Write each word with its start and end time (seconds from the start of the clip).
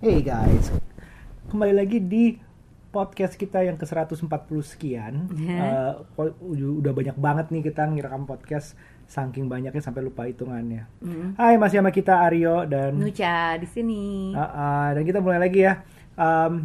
Hey 0.00 0.24
guys, 0.24 0.72
kembali 1.52 1.76
lagi 1.76 2.00
di 2.00 2.32
podcast 2.88 3.36
kita 3.36 3.60
yang 3.60 3.76
ke 3.76 3.84
140 3.84 4.24
sekian. 4.64 5.28
Eh, 5.30 5.92
po- 6.16 6.34
udah 6.80 6.92
banyak 6.96 7.16
banget 7.20 7.46
nih 7.52 7.68
kita 7.68 7.84
ngirekam 7.84 8.24
podcast, 8.24 8.74
saking 9.04 9.46
banyaknya 9.46 9.84
sampai 9.84 10.00
lupa 10.00 10.24
hitungannya. 10.24 10.88
Hai, 11.36 11.60
masih 11.60 11.84
sama 11.84 11.92
kita 11.92 12.16
Aryo 12.16 12.64
dan 12.64 12.96
Nucha 12.96 13.60
di 13.60 13.68
sini. 13.68 14.32
Ah, 14.32 14.42
ah, 14.42 14.86
dan 14.96 15.04
kita 15.04 15.20
mulai 15.20 15.36
lagi 15.38 15.68
ya. 15.68 15.84
Um, 16.16 16.64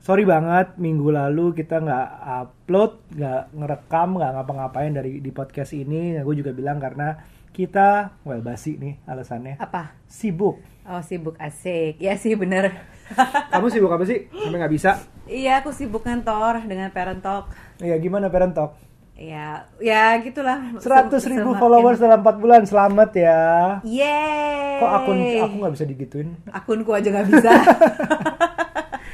sorry 0.00 0.24
banget 0.24 0.74
minggu 0.80 1.12
lalu 1.12 1.52
kita 1.52 1.76
nggak 1.78 2.08
upload, 2.40 2.92
nggak 3.12 3.42
ngerekam, 3.52 4.08
nggak 4.16 4.32
ngapa-ngapain 4.32 4.92
dari 4.96 5.20
di 5.20 5.28
podcast 5.28 5.76
ini. 5.76 6.16
Gue 6.24 6.40
juga 6.40 6.56
bilang 6.56 6.80
karena 6.80 7.20
kita, 7.52 8.16
well 8.24 8.40
basi 8.40 8.80
nih 8.80 8.96
alasannya, 9.04 9.60
Apa? 9.60 9.92
sibuk. 10.08 10.71
Oh 10.84 10.98
sibuk 11.00 11.38
asik. 11.38 11.98
Ya 11.98 12.14
sih 12.14 12.34
bener. 12.34 12.74
Kamu 13.52 13.68
sibuk 13.68 13.88
apa 13.88 14.02
sih? 14.02 14.26
Sampai 14.28 14.58
nggak 14.58 14.74
bisa? 14.74 14.92
iya 15.24 15.62
aku 15.62 15.70
sibuk 15.70 16.02
kantor 16.02 16.66
dengan 16.66 16.90
parent 16.90 17.22
talk. 17.22 17.54
Iya 17.78 17.94
gimana 17.96 18.26
parent 18.26 18.52
talk? 18.52 18.74
Ya, 19.14 19.68
ya 19.78 20.18
gitulah. 20.18 20.58
100 20.76 20.82
Sem- 21.14 21.30
ribu 21.30 21.54
semakin- 21.54 21.60
followers 21.60 21.98
dalam 21.98 22.20
4 22.20 22.36
bulan, 22.36 22.62
selamat 22.64 23.10
ya. 23.14 23.42
Yeay. 23.82 24.80
Kok 24.80 24.90
akun 24.90 25.18
aku 25.38 25.54
nggak 25.56 25.72
bisa 25.72 25.84
digituin? 25.84 26.28
Akunku 26.48 26.90
aja 26.90 27.08
nggak 27.08 27.28
bisa. 27.28 27.50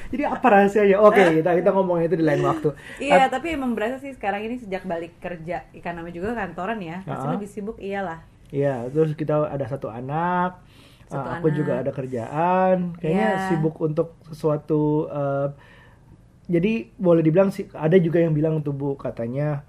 Jadi 0.08 0.24
apa 0.24 0.46
rahasianya? 0.48 0.96
Oke, 0.98 1.20
kita 1.36 1.52
kita 1.52 1.68
ngomongin 1.68 2.08
itu 2.08 2.16
di 2.16 2.24
lain 2.24 2.40
waktu. 2.40 2.72
iya, 2.98 3.28
tapi 3.28 3.52
emang 3.52 3.76
berasa 3.76 4.00
sih 4.00 4.08
sekarang 4.10 4.40
ini 4.40 4.56
sejak 4.56 4.88
balik 4.88 5.20
kerja, 5.20 5.68
karena 5.76 6.00
namanya 6.00 6.16
juga 6.16 6.32
kantoran 6.32 6.80
ya, 6.80 7.04
pasti 7.04 7.26
Ah. 7.28 7.32
lebih 7.36 7.44
sibuk 7.46 7.76
iyalah. 7.76 8.24
Iya, 8.48 8.88
terus 8.88 9.12
kita 9.12 9.44
ada 9.44 9.68
satu 9.68 9.92
anak, 9.92 10.64
Satu 11.08 11.24
uh, 11.24 11.34
aku 11.40 11.48
anak. 11.48 11.56
juga 11.56 11.72
ada 11.80 11.90
kerjaan, 11.90 12.76
kayaknya 13.00 13.28
Iya. 13.32 13.46
sibuk 13.48 13.80
untuk 13.80 14.20
sesuatu. 14.28 15.08
uh, 15.08 15.48
jadi 16.48 16.92
boleh 16.96 17.20
dibilang 17.20 17.48
sih, 17.48 17.68
ada 17.72 17.96
juga 17.96 18.20
yang 18.20 18.32
bilang 18.32 18.60
tuh 18.60 18.72
bu 18.72 18.96
katanya 18.96 19.64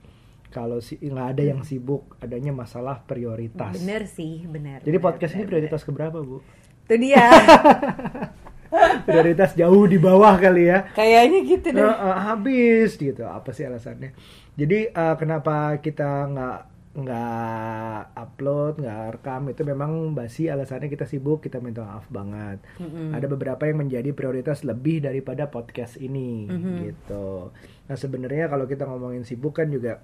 kalau 0.51 0.83
si 0.83 0.99
nggak 0.99 1.27
ada 1.39 1.43
yang 1.43 1.61
sibuk, 1.63 2.15
adanya 2.19 2.51
masalah 2.51 2.99
prioritas. 3.03 3.79
Bener 3.79 4.03
sih, 4.07 4.43
bener. 4.47 4.83
Jadi 4.83 4.91
bener, 4.91 5.03
podcast 5.03 5.31
ini 5.35 5.43
bener, 5.43 5.49
prioritas 5.51 5.81
keberapa 5.87 6.19
bu? 6.19 6.39
bener. 6.39 6.83
Itu 6.85 6.95
dia. 6.99 7.25
prioritas 9.07 9.57
jauh 9.57 9.85
di 9.89 9.97
bawah 9.97 10.37
kali 10.37 10.69
ya. 10.69 10.85
Kayaknya 10.93 11.39
gitu 11.47 11.67
deh. 11.73 11.81
Nah, 11.81 11.95
uh, 11.97 12.17
habis 12.31 12.95
gitu 12.95 13.25
apa 13.25 13.49
sih 13.49 13.65
alasannya 13.65 14.13
jadi 14.59 14.91
uh, 14.91 15.15
kenapa 15.15 15.79
kita 15.79 16.27
nggak 16.27 16.57
nggak 16.89 18.01
upload 18.13 18.81
nggak 18.81 18.97
rekam 19.13 19.45
itu 19.45 19.61
memang 19.61 19.91
basi 20.11 20.49
alasannya 20.49 20.89
kita 20.89 21.05
sibuk 21.05 21.39
kita 21.39 21.57
minta 21.57 21.81
maaf 21.81 22.09
banget 22.09 22.57
Mm-mm. 22.75 23.13
ada 23.13 23.25
beberapa 23.25 23.61
yang 23.63 23.79
menjadi 23.79 24.09
prioritas 24.09 24.61
lebih 24.63 24.99
daripada 24.99 25.45
podcast 25.47 25.95
ini 25.97 26.49
Mhm. 26.49 26.73
gitu 26.83 27.53
nah 27.85 27.93
sebenarnya 27.93 28.47
kalau 28.47 28.65
kita 28.65 28.83
ngomongin 28.83 29.21
sibuk 29.21 29.53
kan 29.53 29.69
juga 29.69 30.01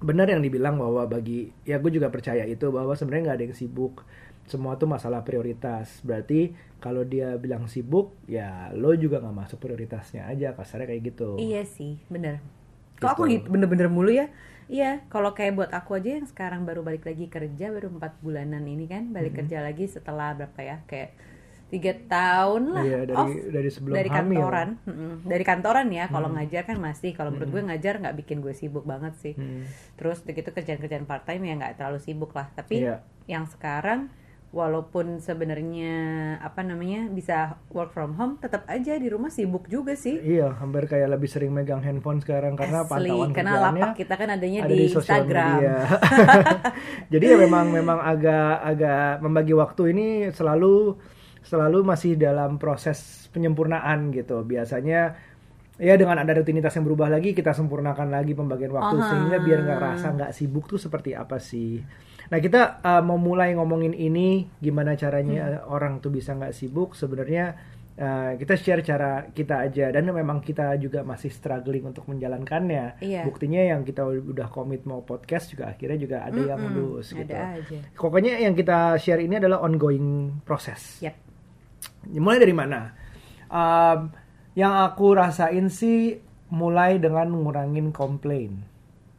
benar 0.00 0.24
yang 0.26 0.40
dibilang 0.40 0.80
bahwa 0.80 1.04
bagi 1.04 1.52
ya 1.62 1.76
gue 1.76 1.92
juga 1.92 2.08
percaya 2.08 2.42
itu 2.42 2.72
bahwa 2.72 2.96
sebenarnya 2.96 3.22
nggak 3.26 3.36
ada 3.36 3.46
yang 3.46 3.58
sibuk 3.58 4.00
semua 4.48 4.74
tuh 4.74 4.88
masalah 4.88 5.20
prioritas 5.20 6.00
berarti 6.00 6.50
kalau 6.80 7.04
dia 7.04 7.36
bilang 7.36 7.68
sibuk 7.68 8.16
ya 8.24 8.72
lo 8.72 8.96
juga 8.96 9.20
nggak 9.20 9.36
masuk 9.36 9.58
prioritasnya 9.60 10.24
aja 10.26 10.56
kasarnya 10.56 10.88
kayak 10.88 11.02
gitu 11.06 11.36
Iya 11.36 11.62
sih, 11.62 12.00
bener. 12.08 12.40
Kok 12.96 13.08
aku 13.10 13.22
gitu 13.28 13.46
bener-bener 13.46 13.86
mulu 13.86 14.08
ya? 14.08 14.32
Iya, 14.70 15.02
kalau 15.08 15.34
kayak 15.34 15.52
buat 15.52 15.70
aku 15.72 15.98
aja 15.98 16.14
yang 16.14 16.24
sekarang 16.24 16.62
baru 16.62 16.80
balik 16.80 17.02
lagi 17.02 17.26
kerja 17.26 17.66
baru 17.68 17.90
empat 17.90 18.14
bulanan 18.20 18.62
ini 18.64 18.86
kan 18.86 19.10
balik 19.10 19.34
kerja 19.36 19.58
lagi 19.60 19.84
setelah 19.84 20.30
berapa 20.32 20.60
ya 20.60 20.76
kayak 20.86 21.10
tiga 21.66 21.90
tahun 22.04 22.62
lah 22.68 22.84
Iya, 22.84 22.98
dari- 23.04 23.14
off 23.16 23.30
dari 23.48 23.66
sebelum 23.68 23.94
dari 23.94 24.08
hamil. 24.08 24.38
kantoran 24.38 24.68
Mm-mm. 24.80 25.12
dari 25.24 25.44
kantoran 25.44 25.86
ya 25.88 26.04
kalau 26.06 26.28
ngajar 26.28 26.62
kan 26.64 26.78
masih 26.78 27.10
kalau 27.12 27.30
menurut 27.30 27.50
gue 27.52 27.62
ngajar 27.64 27.94
nggak 27.96 28.16
bikin 28.16 28.38
gue 28.38 28.50
sibuk 28.52 28.82
banget 28.84 29.14
sih 29.16 29.34
Hmm. 29.34 29.66
terus 29.94 30.18
begitu 30.20 30.48
kerjaan-kerjaan 30.48 31.02
part 31.04 31.22
time 31.24 31.42
ya 31.44 31.54
nggak 31.56 31.74
terlalu 31.76 31.98
sibuk 31.98 32.30
lah 32.30 32.50
tapi 32.52 32.82
Iya. 32.84 33.02
yang 33.26 33.46
sekarang 33.46 34.06
walaupun 34.50 35.22
sebenarnya 35.22 35.94
apa 36.42 36.66
namanya 36.66 37.06
bisa 37.06 37.54
work 37.70 37.94
from 37.94 38.18
home 38.18 38.34
tetap 38.42 38.66
aja 38.66 38.98
di 38.98 39.06
rumah 39.06 39.30
sibuk 39.30 39.70
juga 39.70 39.94
sih 39.94 40.18
Iya, 40.18 40.58
hampir 40.58 40.90
kayak 40.90 41.06
lebih 41.06 41.30
sering 41.30 41.54
megang 41.54 41.78
handphone 41.86 42.18
sekarang 42.18 42.58
karena 42.58 42.82
Asli, 42.82 42.90
pantauan 43.14 43.30
karena 43.30 43.52
lapak 43.62 43.94
kita 43.94 44.14
kan 44.18 44.28
adanya 44.34 44.66
ada 44.66 44.74
di, 44.74 44.90
sosial 44.90 45.22
Instagram. 45.22 45.54
media. 45.54 45.74
Jadi 47.14 47.24
ya 47.30 47.36
memang 47.38 47.66
memang 47.70 47.98
agak 48.02 48.54
agak 48.66 49.22
membagi 49.22 49.54
waktu 49.54 49.82
ini 49.94 50.06
selalu 50.34 50.98
selalu 51.46 51.78
masih 51.86 52.18
dalam 52.18 52.58
proses 52.58 53.30
penyempurnaan 53.30 54.10
gitu. 54.10 54.42
Biasanya 54.42 55.14
ya 55.78 55.94
dengan 55.94 56.18
ada 56.20 56.32
rutinitas 56.36 56.74
yang 56.74 56.84
berubah 56.84 57.06
lagi 57.06 57.32
kita 57.32 57.54
sempurnakan 57.54 58.12
lagi 58.12 58.34
pembagian 58.34 58.74
waktu 58.74 58.98
Aha. 58.98 59.06
sehingga 59.14 59.38
biar 59.40 59.58
nggak 59.64 59.80
rasa 59.80 60.06
nggak 60.12 60.32
sibuk 60.34 60.66
tuh 60.66 60.82
seperti 60.82 61.14
apa 61.14 61.38
sih. 61.38 61.78
Nah 62.30 62.38
kita 62.38 62.78
uh, 62.80 63.02
mau 63.02 63.18
mulai 63.18 63.52
ngomongin 63.58 63.90
ini 63.90 64.46
gimana 64.62 64.94
caranya 64.94 65.66
uh, 65.66 65.74
orang 65.74 65.98
tuh 65.98 66.14
bisa 66.14 66.30
nggak 66.38 66.54
sibuk 66.54 66.94
sebenarnya 66.94 67.58
uh, 67.98 68.32
kita 68.38 68.54
share 68.54 68.82
cara 68.86 69.26
kita 69.34 69.66
aja 69.66 69.90
dan 69.90 70.06
memang 70.06 70.38
kita 70.38 70.78
juga 70.78 71.02
masih 71.02 71.28
struggling 71.34 71.90
untuk 71.90 72.06
menjalankannya. 72.06 73.02
Iya. 73.02 73.26
Buktinya 73.26 73.74
yang 73.74 73.82
kita 73.82 74.06
udah 74.06 74.46
komit 74.46 74.86
mau 74.86 75.02
podcast 75.02 75.50
juga 75.50 75.74
akhirnya 75.74 75.98
juga 75.98 76.16
ada 76.22 76.38
yang 76.38 76.60
Mm-mm, 76.62 76.76
lulus 76.78 77.10
gitu. 77.10 77.34
Ada 77.34 77.58
aja. 77.58 77.78
Pokoknya 77.98 78.38
yang 78.38 78.54
kita 78.54 78.94
share 79.02 79.20
ini 79.20 79.42
adalah 79.42 79.66
ongoing 79.66 80.38
proses. 80.46 81.02
Yap. 81.02 81.18
Mulai 82.14 82.38
dari 82.38 82.54
mana? 82.54 82.80
Um, 83.50 84.14
yang 84.54 84.78
aku 84.86 85.18
rasain 85.18 85.66
sih 85.66 86.14
mulai 86.50 87.02
dengan 87.02 87.30
ngurangin 87.30 87.90
komplain. 87.90 88.62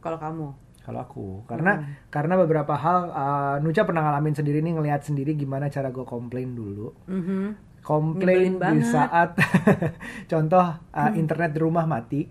Kalau 0.00 0.16
kamu. 0.16 0.61
Kalau 0.82 0.98
aku, 0.98 1.26
karena 1.46 1.94
karena 2.10 2.34
beberapa 2.34 2.74
hal, 2.74 3.00
uh, 3.14 3.56
Nuca 3.62 3.86
pernah 3.86 4.02
ngalamin 4.02 4.34
sendiri 4.34 4.58
nih 4.66 4.74
ngelihat 4.74 5.06
sendiri 5.06 5.38
gimana 5.38 5.70
cara 5.70 5.94
gue 5.94 6.02
komplain 6.02 6.58
dulu. 6.58 6.90
Mhm. 7.06 7.70
Komplain 7.82 8.62
di 8.62 8.82
saat, 8.86 9.34
contoh 10.30 10.66
uh, 10.74 11.10
internet 11.18 11.54
di 11.54 11.60
rumah 11.62 11.86
mati 11.86 12.26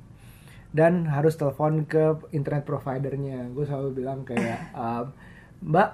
dan 0.71 1.03
harus 1.07 1.35
telepon 1.35 1.83
ke 1.83 2.27
internet 2.31 2.63
providernya. 2.63 3.51
Gue 3.51 3.67
selalu 3.67 4.03
bilang 4.03 4.23
kayak, 4.23 4.71
um, 4.75 5.11
Mbak, 5.71 5.89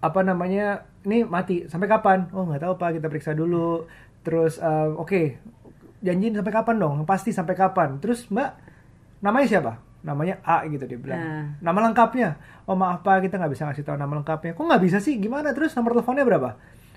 apa 0.00 0.20
namanya, 0.24 0.88
ini 1.04 1.24
mati 1.24 1.68
sampai 1.68 1.88
kapan? 1.88 2.28
Oh 2.32 2.48
nggak 2.48 2.64
tahu 2.64 2.74
pak, 2.80 3.00
kita 3.00 3.08
periksa 3.12 3.32
dulu. 3.36 3.84
Terus, 4.24 4.56
um, 4.60 5.00
oke, 5.00 5.36
janjiin 6.04 6.36
sampai 6.36 6.52
kapan 6.52 6.76
dong? 6.80 7.04
Pasti 7.04 7.32
sampai 7.32 7.56
kapan? 7.56 8.00
Terus 8.00 8.28
Mbak, 8.28 8.50
namanya 9.20 9.48
siapa? 9.48 9.83
Namanya 10.04 10.38
A 10.44 10.68
gitu 10.68 10.84
dia 10.84 11.00
bilang. 11.00 11.18
Nah. 11.18 11.44
Nama 11.64 11.78
lengkapnya? 11.90 12.36
Oh 12.68 12.76
maaf 12.76 13.00
pak, 13.00 13.24
kita 13.24 13.40
nggak 13.40 13.52
bisa 13.56 13.64
ngasih 13.64 13.84
tahu 13.88 13.96
nama 13.96 14.12
lengkapnya. 14.20 14.52
Kok 14.52 14.64
nggak 14.68 14.82
bisa 14.84 14.98
sih? 15.00 15.16
Gimana? 15.16 15.56
Terus 15.56 15.72
nomor 15.72 15.96
teleponnya 15.96 16.28
berapa? 16.28 16.50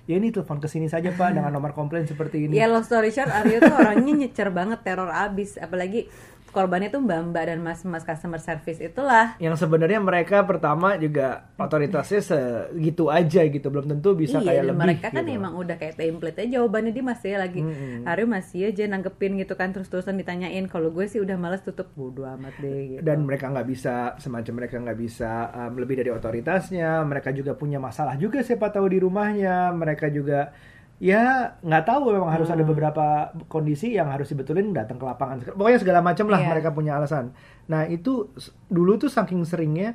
Ya 0.07 0.16
ini 0.16 0.31
telepon 0.31 0.63
ke 0.63 0.68
sini 0.72 0.88
saja 0.88 1.12
pak 1.12 1.31
dengan 1.35 1.51
nomor 1.51 1.72
komplain 1.72 2.03
seperti 2.03 2.51
ini. 2.51 2.59
Ya 2.59 2.67
long 2.67 2.84
story 2.84 3.12
short, 3.16 3.31
Aryo 3.31 3.63
tuh 3.63 3.75
orangnya 3.75 4.13
nyecer 4.28 4.51
banget 4.51 4.84
teror 4.84 5.12
abis. 5.12 5.56
Apalagi 5.56 6.12
korbannya 6.57 6.90
tuh 6.90 7.06
mbak-mbak 7.06 7.44
dan 7.53 7.62
mas-mas 7.62 8.01
customer 8.01 8.41
service 8.41 8.81
itulah. 8.81 9.38
Yang 9.38 9.62
sebenarnya 9.62 10.01
mereka 10.01 10.41
pertama 10.41 10.97
juga 10.97 11.53
otoritasnya 11.62 12.22
segitu 12.25 13.13
aja 13.13 13.45
gitu, 13.45 13.69
belum 13.69 13.85
tentu 13.85 14.18
bisa 14.18 14.41
iya, 14.41 14.47
kayak 14.50 14.63
lebih. 14.73 14.81
mereka 14.81 15.07
kan 15.13 15.22
gitu. 15.22 15.38
emang 15.38 15.53
udah 15.53 15.75
kayak 15.78 15.94
template 16.01 16.38
aja 16.41 16.50
jawabannya 16.57 16.91
dia 16.97 17.06
masih 17.06 17.31
lagi. 17.38 17.62
Mm-mm. 17.62 18.09
Aryo 18.09 18.25
masih 18.25 18.73
aja 18.73 18.84
nanggepin 18.90 19.38
gitu 19.38 19.53
kan 19.53 19.69
terus-terusan 19.69 20.17
ditanyain. 20.17 20.66
Kalau 20.66 20.90
gue 20.90 21.06
sih 21.06 21.22
udah 21.22 21.38
males 21.38 21.62
tutup 21.62 21.94
bodo 21.94 22.25
amat 22.25 22.57
deh 22.57 22.97
gitu. 22.97 23.01
dan 23.03 23.28
mereka 23.28 23.51
nggak 23.51 23.67
bisa 23.67 24.16
semacam 24.17 24.53
mereka 24.63 24.75
nggak 24.79 25.00
bisa 25.00 25.31
um, 25.51 25.73
lebih 25.75 26.00
dari 26.00 26.09
otoritasnya 26.09 27.03
mereka 27.03 27.35
juga 27.35 27.53
punya 27.53 27.78
masalah 27.78 28.16
juga 28.16 28.40
siapa 28.41 28.72
tahu 28.72 28.88
di 28.88 28.97
rumahnya 29.03 29.75
mereka 29.75 30.07
juga 30.07 30.56
ya 30.97 31.22
nggak 31.59 31.84
tahu 31.84 32.09
memang 32.09 32.28
harus 32.28 32.47
Hmm. 32.47 32.58
ada 32.58 32.64
beberapa 32.64 33.05
kondisi 33.46 33.91
yang 33.91 34.09
harus 34.09 34.28
dibetulin 34.28 34.72
datang 34.72 34.97
ke 34.97 35.05
lapangan 35.05 35.46
pokoknya 35.52 35.78
segala 35.78 36.02
macam 36.02 36.26
lah 36.26 36.40
Iya. 36.40 36.49
mereka 36.49 36.70
punya 36.72 36.97
alasan 36.97 37.38
nah 37.66 37.85
itu 37.85 38.34
dulu 38.67 38.97
tuh 38.97 39.08
saking 39.08 39.44
seringnya 39.44 39.94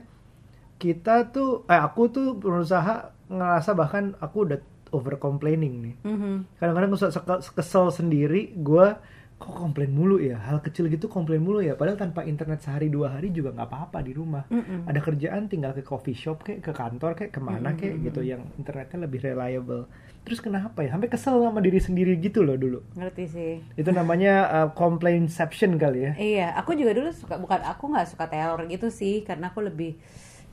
kita 0.76 1.30
tuh 1.30 1.66
eh 1.66 1.74
aku 1.76 2.02
tuh 2.08 2.28
berusaha 2.34 2.94
ngerasa 3.26 3.70
bahkan 3.72 4.14
aku 4.16 4.36
udah 4.44 4.58
over 4.90 5.16
complaining 5.16 5.74
nih 5.80 5.94
Mhm. 6.04 6.34
kadang-kadang 6.56 6.88
gue 6.88 7.00
suka 7.00 7.22
kesel 7.52 7.90
sendiri 7.90 8.54
gue 8.54 8.86
kok 9.42 9.58
komplain 9.58 9.90
mulu 9.90 10.22
ya? 10.22 10.38
Hal 10.38 10.62
kecil 10.62 10.86
gitu 10.86 11.10
komplain 11.10 11.42
mulu 11.42 11.58
ya. 11.58 11.74
Padahal 11.74 11.98
tanpa 11.98 12.22
internet 12.22 12.62
sehari 12.62 12.86
dua 12.86 13.18
hari 13.18 13.34
juga 13.34 13.50
nggak 13.50 13.66
apa-apa 13.66 13.98
di 14.06 14.14
rumah. 14.14 14.46
Mm-mm. 14.46 14.86
ada 14.86 15.02
kerjaan 15.02 15.50
tinggal 15.50 15.74
ke 15.74 15.82
coffee 15.82 16.14
shop 16.14 16.46
kayak 16.46 16.62
ke 16.62 16.70
kantor 16.70 17.18
kayak 17.18 17.34
ke 17.34 17.40
mana 17.42 17.74
kayak 17.74 17.98
gitu 18.06 18.22
yang 18.22 18.46
internetnya 18.54 19.02
lebih 19.02 19.18
reliable. 19.18 19.90
Terus 20.22 20.38
kenapa 20.38 20.86
ya? 20.86 20.94
Sampai 20.94 21.10
kesel 21.10 21.42
sama 21.42 21.58
diri 21.58 21.82
sendiri 21.82 22.14
gitu 22.22 22.46
loh 22.46 22.54
dulu. 22.54 22.78
Ngerti 22.94 23.24
sih. 23.26 23.52
itu 23.74 23.90
namanya 23.90 24.34
uh, 24.46 24.68
complainception 24.70 25.74
kali 25.74 26.06
ya. 26.06 26.12
Iya, 26.14 26.48
aku 26.54 26.78
juga 26.78 26.94
dulu 26.94 27.10
suka 27.10 27.42
bukan 27.42 27.58
aku 27.66 27.90
nggak 27.90 28.08
suka 28.14 28.30
teror 28.30 28.62
gitu 28.70 28.86
sih, 28.94 29.26
karena 29.26 29.50
aku 29.50 29.66
lebih 29.66 29.98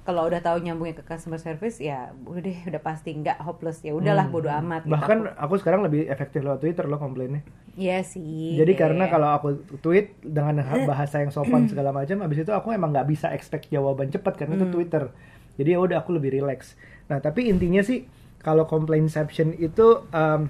kalau 0.10 0.26
udah 0.26 0.42
tahu 0.42 0.58
nyambungnya 0.60 0.98
ke 0.98 1.06
customer 1.06 1.38
service 1.38 1.78
ya 1.78 2.10
udah 2.26 2.42
deh 2.42 2.58
udah 2.66 2.82
pasti 2.82 3.14
nggak 3.14 3.38
hopeless 3.40 3.86
ya 3.86 3.94
udahlah 3.94 4.26
Hmm. 4.26 4.34
bodo 4.34 4.50
amat 4.50 4.82
gitu. 4.82 4.94
Bahkan 4.98 5.18
aku 5.38 5.54
sekarang 5.56 5.86
lebih 5.86 6.10
efektif 6.10 6.42
lewat 6.42 6.58
Twitter 6.58 6.90
loh 6.90 6.98
komplainnya. 6.98 7.46
Iya 7.78 8.02
sih. 8.02 8.58
Jadi 8.58 8.74
karena 8.74 9.06
kalau 9.06 9.30
aku 9.30 9.48
tweet 9.78 10.18
dengan 10.20 10.58
bahasa 10.84 11.22
yang 11.22 11.30
sopan 11.30 11.66
segala 11.72 11.94
macam, 11.94 12.26
abis 12.26 12.42
itu 12.42 12.50
aku 12.50 12.74
emang 12.74 12.90
nggak 12.90 13.06
bisa 13.06 13.30
expect 13.30 13.70
jawaban 13.70 14.10
cepat 14.10 14.34
karena 14.36 14.58
itu 14.58 14.66
Twitter. 14.68 15.14
Jadi 15.56 15.70
ya 15.70 15.78
udah 15.78 16.02
aku 16.02 16.10
lebih 16.12 16.34
relax. 16.34 16.74
Nah 17.06 17.22
tapi 17.22 17.46
intinya 17.46 17.80
sih 17.80 18.10
kalau 18.40 18.66
complainception 18.66 19.54
itu 19.54 20.10
em, 20.10 20.50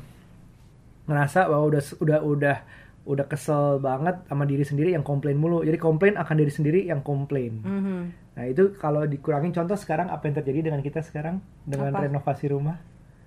ngerasa 1.04 1.50
bahwa 1.50 1.66
udah 1.68 1.82
udah 2.00 2.20
udah 2.24 2.58
udah 3.04 3.26
kesel 3.26 3.82
banget 3.82 4.22
sama 4.24 4.46
diri 4.46 4.62
sendiri 4.62 4.94
yang 4.94 5.02
komplain 5.02 5.36
mulu. 5.36 5.66
Jadi 5.66 5.76
komplain 5.76 6.14
akan 6.14 6.36
diri 6.38 6.54
sendiri 6.54 6.80
yang 6.86 7.02
komplain. 7.02 7.58
Mhm. 7.60 8.00
Nah 8.40 8.48
itu 8.48 8.72
kalau 8.80 9.04
dikurangin 9.04 9.52
contoh 9.52 9.76
sekarang 9.76 10.08
apa 10.08 10.32
yang 10.32 10.40
terjadi 10.40 10.72
dengan 10.72 10.80
kita 10.80 11.04
sekarang 11.04 11.44
dengan 11.68 11.92
Apa? 11.92 12.08
renovasi 12.08 12.48
rumah? 12.48 12.80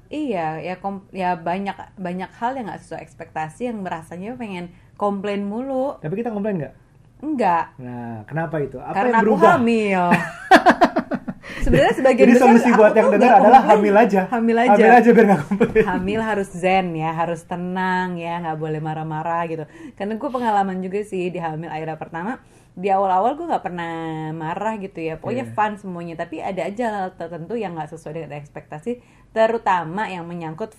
Iya, 0.09 0.57
ya 0.65 0.81
kom 0.81 1.05
ya 1.13 1.37
banyak 1.37 2.01
banyak 2.01 2.33
hal 2.41 2.57
yang 2.57 2.73
nggak 2.73 2.81
sesuai 2.81 3.05
ekspektasi 3.05 3.69
yang 3.69 3.85
merasanya 3.85 4.33
pengen 4.41 4.73
komplain 4.97 5.45
mulu. 5.45 6.01
Tapi 6.01 6.17
kita 6.17 6.33
komplain 6.33 6.65
nggak? 6.65 6.75
Enggak, 7.23 7.77
Nah 7.77 8.25
kenapa 8.25 8.57
itu? 8.65 8.81
Apa 8.81 8.97
karena 8.97 9.21
yang 9.21 9.29
aku 9.29 9.37
hamil. 9.45 10.05
Sebenarnya 11.63 11.95
sebagian 11.95 12.27
Jadi 12.27 12.35
besar 12.35 12.49
solusi 12.49 12.71
buat 12.75 12.93
yang 12.97 13.09
dengar 13.13 13.33
adalah 13.39 13.63
hamil 13.69 13.95
aja. 13.95 14.21
Hamil 14.33 14.57
aja. 14.59 14.73
Hamil 14.75 14.93
aja 14.97 15.09
biar 15.13 15.27
nggak 15.29 15.43
komplain. 15.47 15.85
hamil 15.85 16.21
harus 16.25 16.49
zen 16.51 16.87
ya, 16.97 17.11
harus 17.13 17.41
tenang 17.45 18.17
ya, 18.17 18.41
nggak 18.43 18.59
boleh 18.59 18.81
marah-marah 18.81 19.43
gitu. 19.47 19.65
Karena 19.95 20.17
gue 20.17 20.31
pengalaman 20.33 20.81
juga 20.81 21.05
sih 21.05 21.29
di 21.31 21.39
hamil 21.39 21.71
Aira 21.71 21.95
pertama, 21.95 22.43
di 22.73 22.89
awal-awal 22.89 23.37
gue 23.37 23.47
nggak 23.53 23.65
pernah 23.65 23.93
marah 24.33 24.81
gitu 24.81 24.97
ya, 24.97 25.21
pokoknya 25.21 25.45
Iya. 25.49 25.55
fun 25.55 25.73
semuanya. 25.77 26.15
Tapi 26.17 26.41
ada 26.41 26.63
aja 26.65 26.85
hal 26.89 27.09
tertentu 27.21 27.53
yang 27.57 27.77
nggak 27.77 27.93
sesuai 27.93 28.13
dengan 28.17 28.41
ekspektasi, 28.41 29.05
terutama 29.37 30.09
yang 30.09 30.25
menyangkut 30.25 30.73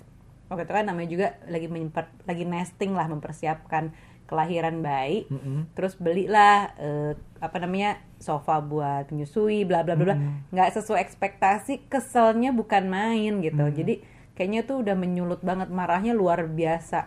waktu 0.49 0.65
itu 0.65 0.73
kan 0.73 0.85
namanya 0.85 1.09
juga 1.09 1.27
lagi 1.45 1.67
menyempat, 1.69 2.09
lagi 2.25 2.45
nesting 2.45 2.93
lah 2.97 3.05
mempersiapkan 3.09 3.93
kelahiran 4.25 4.81
bayi. 4.81 5.29
Mm-mm. 5.29 5.69
Terus 5.77 5.93
belilah 5.97 6.73
eh, 6.77 7.13
apa 7.37 7.57
namanya 7.61 8.01
sofa 8.17 8.57
buat 8.63 9.13
menyusui, 9.13 9.61
bla 9.67 9.85
bla 9.85 9.93
bla 9.93 10.13
bla. 10.13 10.17
Nggak 10.49 10.69
sesuai 10.81 10.97
ekspektasi, 11.03 11.85
keselnya 11.91 12.49
bukan 12.55 12.89
main 12.89 13.43
gitu. 13.45 13.61
Jadi 13.69 14.01
kayaknya 14.33 14.65
tuh 14.65 14.81
udah 14.81 14.97
menyulut 14.97 15.45
banget 15.45 15.69
marahnya 15.69 16.17
luar 16.17 16.49
biasa. 16.49 17.05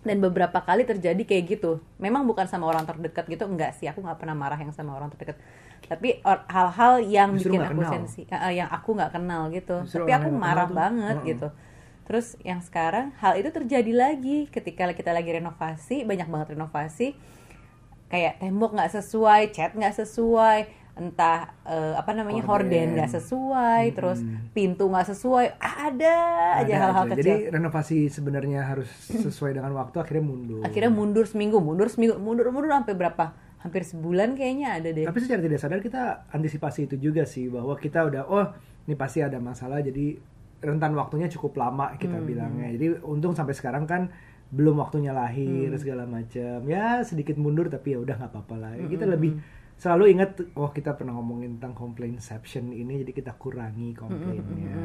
Dan 0.00 0.24
beberapa 0.24 0.64
kali 0.64 0.88
terjadi 0.88 1.20
kayak 1.28 1.44
gitu. 1.60 1.84
Memang 2.00 2.24
bukan 2.24 2.48
sama 2.48 2.64
orang 2.64 2.88
terdekat 2.88 3.28
gitu, 3.28 3.44
enggak 3.44 3.76
sih. 3.76 3.84
Aku 3.84 4.00
nggak 4.00 4.16
pernah 4.16 4.32
marah 4.32 4.56
yang 4.56 4.72
sama 4.72 4.96
orang 4.96 5.12
terdekat. 5.12 5.36
Tapi 5.84 6.24
hal-hal 6.24 7.04
yang 7.04 7.36
Justru 7.36 7.56
bikin 7.56 7.66
aku 7.68 7.80
kenal. 7.84 7.92
sensi, 7.92 8.22
eh, 8.24 8.52
yang 8.56 8.68
aku 8.72 8.96
nggak 8.96 9.12
kenal 9.12 9.42
gitu. 9.52 9.76
Justru 9.84 10.08
Tapi 10.08 10.12
aku 10.16 10.28
marah 10.32 10.68
tuh, 10.70 10.76
banget 10.76 11.16
uh-uh. 11.20 11.28
gitu. 11.28 11.48
Terus 12.08 12.26
yang 12.42 12.58
sekarang 12.64 13.12
hal 13.20 13.38
itu 13.38 13.52
terjadi 13.52 13.92
lagi 13.92 14.48
ketika 14.48 14.88
kita 14.96 15.12
lagi 15.12 15.30
renovasi, 15.36 16.02
banyak 16.08 16.26
banget 16.26 16.58
renovasi 16.58 17.14
kayak 18.10 18.42
tembok 18.42 18.74
nggak 18.74 18.90
sesuai, 18.90 19.54
cat 19.54 19.70
nggak 19.78 19.94
sesuai, 20.02 20.66
entah 20.92 21.54
eh, 21.62 21.94
apa 21.94 22.10
namanya 22.10 22.42
Horden. 22.42 22.94
nggak 22.94 23.10
sesuai, 23.12 23.84
terus 23.92 24.20
pintu 24.50 24.86
nggak 24.86 25.06
sesuai, 25.08 25.46
ada 25.56 26.16
aja 26.56 26.64
Ada 26.66 26.74
hal-hal 26.82 27.04
aja. 27.04 27.12
kecil. 27.12 27.22
Jadi 27.22 27.32
renovasi 27.50 27.98
sebenarnya 28.06 28.60
harus 28.64 28.90
sesuai 29.08 29.54
dengan 29.54 29.72
waktu 29.72 29.96
akhirnya 29.96 30.24
mundur. 30.24 30.60
Akhirnya 30.60 30.90
mundur 30.90 31.24
seminggu, 31.24 31.58
mundur 31.58 31.86
seminggu, 31.86 32.16
mundur 32.16 32.48
mundur 32.48 32.70
sampai 32.70 32.94
berapa? 32.94 33.26
Hampir 33.58 33.84
sebulan 33.84 34.34
kayaknya 34.34 34.68
ada 34.74 34.88
deh. 34.88 35.04
Tapi 35.04 35.18
secara 35.18 35.40
tidak 35.40 35.58
sadar 35.58 35.78
kita 35.78 36.02
antisipasi 36.28 36.86
itu 36.86 36.96
juga 36.98 37.22
sih 37.24 37.46
bahwa 37.46 37.74
kita 37.74 38.02
udah 38.02 38.22
oh 38.24 38.46
ini 38.82 38.94
pasti 38.94 39.20
ada 39.20 39.36
masalah 39.36 39.78
jadi 39.78 40.16
rentan 40.60 40.92
waktunya 40.92 41.28
cukup 41.28 41.56
lama 41.56 41.92
kita 41.94 42.14
Hmm. 42.14 42.24
bilangnya. 42.24 42.68
Jadi 42.70 42.86
untung 43.02 43.32
sampai 43.32 43.52
sekarang 43.52 43.84
kan 43.84 44.08
belum 44.50 44.76
waktunya 44.76 45.12
lahir 45.12 45.68
Hmm. 45.68 45.76
segala 45.76 46.04
macam. 46.04 46.64
Ya 46.64 47.00
sedikit 47.00 47.36
mundur 47.36 47.68
tapi 47.68 47.92
ya 47.92 47.98
udah 47.98 48.16
nggak 48.16 48.32
apa-apa 48.32 48.54
lah. 48.56 48.72
Kita 48.82 49.04
Hmm, 49.04 49.12
lebih 49.14 49.32
selalu 49.80 50.12
ingat 50.12 50.30
oh 50.54 50.68
kita 50.68 50.92
pernah 50.92 51.16
ngomongin 51.16 51.56
tentang 51.56 51.72
complainception 51.74 52.68
ini 52.70 53.00
jadi 53.00 53.12
kita 53.16 53.32
kurangi 53.34 53.96
Hmm, 53.96 53.98
komplainnya. 53.98 54.76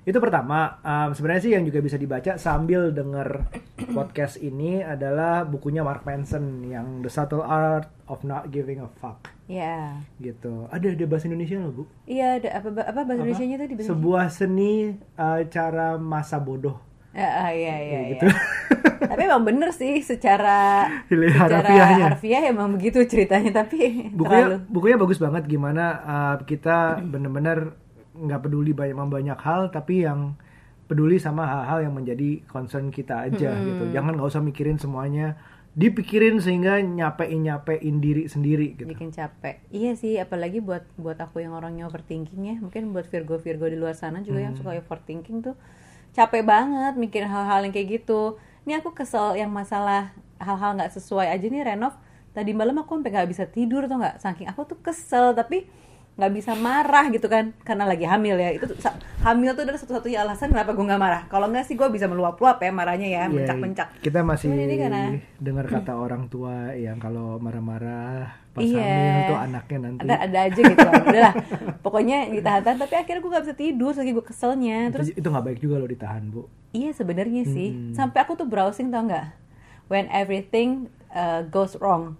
Itu 0.00 0.16
pertama, 0.16 0.80
um, 0.80 1.12
sebenarnya 1.12 1.42
sih 1.44 1.52
yang 1.52 1.60
juga 1.62 1.84
bisa 1.84 2.00
dibaca 2.00 2.40
sambil 2.40 2.88
denger 2.88 3.44
podcast 3.92 4.40
ini 4.40 4.80
adalah 4.80 5.44
bukunya 5.44 5.84
Mark 5.84 6.08
Manson 6.08 6.64
yang 6.64 7.04
The 7.04 7.12
Subtle 7.12 7.44
Art 7.44 7.84
of 8.08 8.24
Not 8.24 8.48
Giving 8.48 8.80
a 8.80 8.88
Fuck 8.88 9.28
Ya, 9.44 10.00
gitu. 10.16 10.64
Ada 10.72 10.96
ada 10.96 11.04
bahasa 11.04 11.28
Indonesia 11.28 11.60
loh 11.60 11.72
bu. 11.74 11.84
iya 12.08 12.40
ada 12.40 12.48
apa 12.48 12.68
apa 12.70 13.00
bahasa 13.04 13.04
Apa? 13.04 13.12
Indonesia 13.28 13.60
tadi 13.60 13.72
bahasa 13.76 13.90
Sebuah 13.92 14.24
seni 14.32 14.72
uh, 15.18 15.40
cara 15.52 16.00
masa 16.00 16.40
bodoh. 16.40 16.80
Iya 17.10 17.28
Kayak 17.42 17.80
iya. 17.82 18.00
gitu. 18.14 18.26
Tapi 19.10 19.20
emang 19.24 19.42
bener 19.42 19.70
sih 19.70 19.98
secara 20.00 20.86
secara 21.08 21.58
harfiahnya. 21.58 22.04
harfiah 22.06 22.42
emang 22.46 22.70
begitu 22.70 23.02
ceritanya 23.02 23.64
tapi 23.64 23.78
Bukunya 24.18 24.44
terlalu 24.46 24.56
bukunya 24.68 24.96
bagus 24.96 25.18
banget 25.18 25.42
gimana 25.44 25.84
uh, 25.98 26.34
kita 26.40 27.00
bener-bener 27.02 27.74
nggak 28.12 28.40
peduli 28.40 28.70
banyak 28.70 28.94
banyak 28.94 29.38
hal 29.38 29.68
tapi 29.68 30.04
yang 30.04 30.36
peduli 30.84 31.16
sama 31.16 31.46
hal-hal 31.46 31.82
yang 31.82 31.94
menjadi 31.94 32.44
concern 32.44 32.90
kita 32.90 33.24
aja 33.24 33.50
Hmm. 33.50 33.64
gitu. 33.64 33.84
Jangan 33.90 34.14
nggak 34.14 34.28
usah 34.28 34.40
mikirin 34.40 34.76
semuanya 34.76 35.34
dipikirin 35.70 36.38
sehingga 36.38 36.78
nyapein 36.78 37.40
nyapein 37.40 37.98
diri 37.98 38.26
sendiri 38.26 38.74
gitu. 38.74 38.86
bikin 38.86 39.10
capek. 39.10 39.62
Iya 39.70 39.94
sih, 39.94 40.18
apalagi 40.18 40.58
buat 40.58 40.82
buat 40.94 41.14
aku 41.16 41.38
yang 41.38 41.54
orangnya 41.54 41.86
overthinking 41.86 42.42
ya. 42.44 42.56
Mungkin 42.58 42.90
buat 42.90 43.06
Virgo 43.06 43.38
Virgo 43.38 43.64
di 43.64 43.74
luar 43.74 43.94
sana 43.94 44.18
juga 44.20 44.42
yang 44.42 44.52
Hmm. 44.52 44.60
suka 44.60 44.74
overthinking 44.76 45.40
tuh 45.40 45.54
capek 46.10 46.42
banget 46.42 46.94
mikirin 46.98 47.30
hal-hal 47.30 47.62
yang 47.62 47.72
kayak 47.74 48.02
gitu. 48.02 48.36
Ini 48.66 48.82
aku 48.82 48.92
kesel 48.92 49.38
yang 49.38 49.50
masalah 49.50 50.14
hal-hal 50.40 50.76
nggak 50.76 50.92
sesuai 50.94 51.30
aja 51.30 51.46
nih 51.46 51.62
renov. 51.64 51.94
Tadi 52.30 52.54
malam 52.54 52.78
aku 52.78 52.98
sampai 52.98 53.10
nggak 53.10 53.28
bisa 53.30 53.44
tidur 53.46 53.86
tuh 53.90 53.98
nggak. 53.98 54.22
Saking 54.22 54.48
aku 54.50 54.66
tuh 54.66 54.78
kesel 54.78 55.34
tapi 55.34 55.66
nggak 56.20 56.32
bisa 56.32 56.52
marah 56.54 57.08
gitu 57.08 57.26
kan 57.26 57.56
karena 57.60 57.82
lagi 57.82 58.04
hamil 58.04 58.36
ya 58.36 58.52
itu 58.52 58.68
hamil 59.18 59.50
tuh 59.50 59.64
adalah 59.64 59.76
satu-satunya 59.76 60.20
alasan 60.20 60.48
kenapa 60.48 60.70
gue 60.70 60.84
nggak 60.84 61.00
marah 61.00 61.22
kalau 61.26 61.48
nggak 61.48 61.64
sih 61.64 61.72
gue 61.72 61.88
bisa 61.88 62.04
meluap-luap 62.04 62.60
ya 62.60 62.68
marahnya 62.70 63.08
ya 63.08 63.22
Iya, 63.22 63.32
mencak-mencak 63.32 63.88
Kita 64.00 64.20
masih 64.20 64.48
Cuman 64.48 64.60
ini 64.60 64.76
karena- 64.76 65.12
dengar 65.36 65.64
kata 65.74 65.92
orang 65.94 66.28
tua 66.28 66.72
yang 66.72 66.96
kalau 66.96 67.40
marah-marah 67.40 68.36
pas 68.50 68.60
Iya. 68.60 68.82
hamil 68.82 69.20
tuh 69.26 69.38
anaknya 69.38 69.78
nanti. 69.80 70.00
ada 70.02 70.14
ada 70.20 70.38
aja 70.44 70.60
gitu 70.60 70.84
udahlah 71.08 71.34
pokoknya 71.80 72.18
ditahan-tahan 72.30 72.78
tapi 72.78 72.94
akhirnya 72.94 73.20
gue 73.20 73.30
gak 73.30 73.44
bisa 73.46 73.56
tidur 73.56 73.90
saking 73.90 74.12
gue 74.12 74.26
keselnya 74.26 74.78
terus 74.90 75.08
itu, 75.10 75.22
nggak 75.22 75.44
baik 75.46 75.58
juga 75.58 75.76
loh 75.76 75.86
ditahan 75.86 76.22
bu. 76.26 76.44
iya 76.70 76.90
sebenarnya 76.90 77.42
sih 77.44 77.70
Mm-mm. 77.70 77.94
sampai 77.94 78.20
aku 78.20 78.34
tuh 78.34 78.44
browsing 78.44 78.88
tau 78.88 79.02
nggak 79.02 79.32
when 79.86 80.04
everything 80.10 80.84
uh, 81.10 81.40
goes 81.44 81.74
wrong 81.74 82.18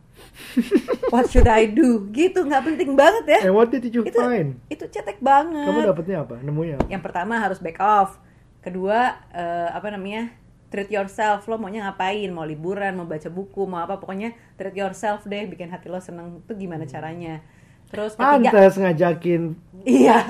what 1.13 1.27
should 1.31 1.49
I 1.49 1.71
do? 1.71 2.09
Gitu 2.11 2.43
nggak 2.43 2.63
penting 2.67 2.93
banget 2.99 3.25
ya. 3.39 3.41
Eh 3.49 3.53
what 3.53 3.71
did 3.71 3.87
you 3.89 4.03
itu 4.03 4.19
find? 4.19 4.59
itu 4.67 4.85
cetek 4.87 5.19
banget. 5.23 5.67
Kamu 5.67 5.81
dapetnya 5.87 6.17
apa? 6.25 6.37
Nemunya 6.43 6.75
apa? 6.81 6.87
yang 6.89 7.03
pertama 7.03 7.39
harus 7.39 7.59
back 7.63 7.79
off. 7.79 8.19
Kedua 8.61 9.17
eh, 9.33 9.69
apa 9.73 9.89
namanya? 9.93 10.33
Treat 10.71 10.91
yourself. 10.93 11.51
Lo 11.51 11.59
maunya 11.59 11.83
ngapain? 11.87 12.31
Mau 12.31 12.47
liburan 12.47 12.95
mau 12.95 13.07
baca 13.09 13.27
buku 13.27 13.67
mau 13.67 13.83
apa? 13.83 13.99
Pokoknya 13.99 14.37
treat 14.55 14.77
yourself 14.77 15.27
deh. 15.27 15.49
Bikin 15.51 15.73
hati 15.73 15.91
lo 15.91 15.99
seneng. 15.99 16.47
Itu 16.47 16.55
gimana 16.55 16.87
caranya? 16.87 17.43
Terus 17.91 18.15
ketiga 18.15 18.55
Pantes 18.55 18.79
ngajakin 18.79 19.43
iya. 19.83 20.23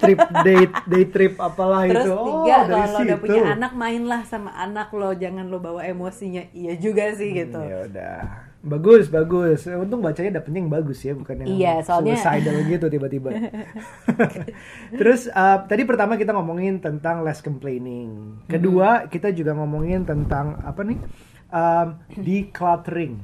trip 0.00 0.16
date 0.40 0.76
day 0.88 1.04
trip 1.12 1.34
apalah 1.36 1.84
terus 1.84 2.08
itu. 2.08 2.16
tiga 2.16 2.56
oh, 2.56 2.64
dari 2.64 2.72
kalau 2.72 2.88
lo 2.88 2.98
udah 3.04 3.18
punya 3.20 3.42
anak 3.52 3.72
mainlah 3.76 4.20
sama 4.24 4.50
anak 4.56 4.88
lo. 4.96 5.12
Jangan 5.12 5.44
lo 5.52 5.60
bawa 5.60 5.84
emosinya. 5.84 6.48
Iya 6.56 6.80
juga 6.80 7.12
sih 7.12 7.36
gitu. 7.36 7.60
Ya 7.60 7.84
udah. 7.84 8.45
Bagus, 8.66 9.06
bagus. 9.06 9.62
Untung 9.70 10.02
bacanya 10.02 10.42
dapetnya 10.42 10.58
yang 10.58 10.72
bagus 10.74 10.98
ya, 11.00 11.14
bukan 11.14 11.46
yang 11.46 11.48
Iya, 11.48 11.72
soalnya- 11.86 12.18
suicidal 12.18 12.66
gitu 12.66 12.86
tiba-tiba. 12.90 13.30
Terus 15.00 15.30
uh, 15.30 15.62
tadi 15.64 15.86
pertama 15.86 16.18
kita 16.18 16.34
ngomongin 16.34 16.82
tentang 16.82 17.22
less 17.22 17.38
complaining. 17.38 18.42
Kedua, 18.50 19.06
kita 19.06 19.30
juga 19.30 19.54
ngomongin 19.54 20.02
tentang 20.02 20.58
apa 20.60 20.82
nih? 20.82 20.98
Um, 21.46 21.88
decluttering. 22.18 23.14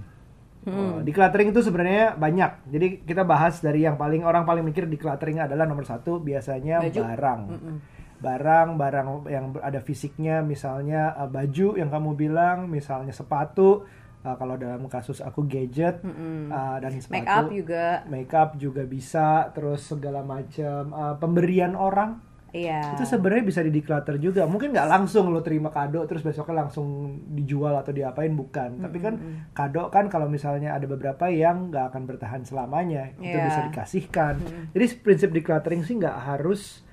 Oh, 0.62 1.02
decluttering 1.02 1.50
itu 1.50 1.58
sebenarnya 1.58 2.14
banyak. 2.14 2.70
Jadi 2.70 2.87
kita 3.02 3.26
bahas 3.26 3.58
dari 3.58 3.82
yang 3.82 3.99
paling 3.99 4.22
orang 4.22 4.46
paling 4.46 4.62
mikir 4.62 4.87
decluttering 4.87 5.42
adalah 5.42 5.66
nomor 5.66 5.82
satu 5.82 6.22
biasanya 6.22 6.78
Baju. 6.87 7.00
barang. 7.02 7.40
Mm-mm. 7.50 7.76
Barang-barang 8.22 9.26
yang 9.26 9.58
ada 9.58 9.82
fisiknya, 9.82 10.38
misalnya 10.38 11.11
uh, 11.18 11.26
baju 11.26 11.75
yang 11.75 11.90
kamu 11.90 12.14
bilang, 12.14 12.70
misalnya 12.70 13.11
sepatu. 13.11 13.82
Uh, 14.23 14.38
kalau 14.38 14.55
dalam 14.55 14.87
kasus 14.87 15.19
aku 15.19 15.43
gadget 15.45 15.99
Mm-mm. 15.99 16.47
uh, 16.47 16.79
dan 16.79 16.95
sepatu. 16.95 17.11
make 17.12 17.26
up 17.29 17.47
juga 17.50 17.85
Makeup 18.07 18.50
juga 18.55 18.83
bisa, 18.87 19.50
terus 19.50 19.83
segala 19.83 20.23
macam 20.23 20.91
uh, 20.91 21.14
pemberian 21.19 21.75
orang. 21.75 22.23
Iya. 22.52 22.93
itu 22.93 23.09
sebenarnya 23.09 23.49
bisa 23.49 23.64
di 23.64 23.73
declutter 23.73 24.21
juga 24.21 24.45
mungkin 24.45 24.76
nggak 24.76 24.85
langsung 24.85 25.33
lo 25.33 25.41
terima 25.41 25.73
kado 25.73 26.05
terus 26.05 26.21
besoknya 26.21 26.61
langsung 26.61 27.17
dijual 27.33 27.73
atau 27.81 27.97
diapain 27.97 28.29
bukan 28.29 28.76
tapi 28.76 29.00
kan 29.00 29.17
kado 29.57 29.88
kan 29.88 30.12
kalau 30.12 30.29
misalnya 30.29 30.76
ada 30.76 30.85
beberapa 30.85 31.33
yang 31.33 31.73
nggak 31.73 31.88
akan 31.88 32.05
bertahan 32.05 32.45
selamanya 32.45 33.09
itu 33.17 33.33
Iya. 33.33 33.49
bisa 33.49 33.61
dikasihkan 33.73 34.35
jadi 34.76 34.85
prinsip 35.00 35.33
decluttering 35.33 35.81
sih 35.81 35.97
nggak 35.97 36.12
harus 36.29 36.85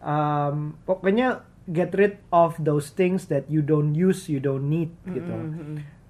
um, 0.00 0.80
pokoknya 0.88 1.44
get 1.68 1.92
rid 1.92 2.16
of 2.32 2.56
those 2.56 2.88
things 2.88 3.28
that 3.28 3.44
you 3.52 3.60
don't 3.60 3.92
use 3.92 4.32
you 4.32 4.40
don't 4.40 4.64
need 4.64 4.96
gitu 5.06 5.28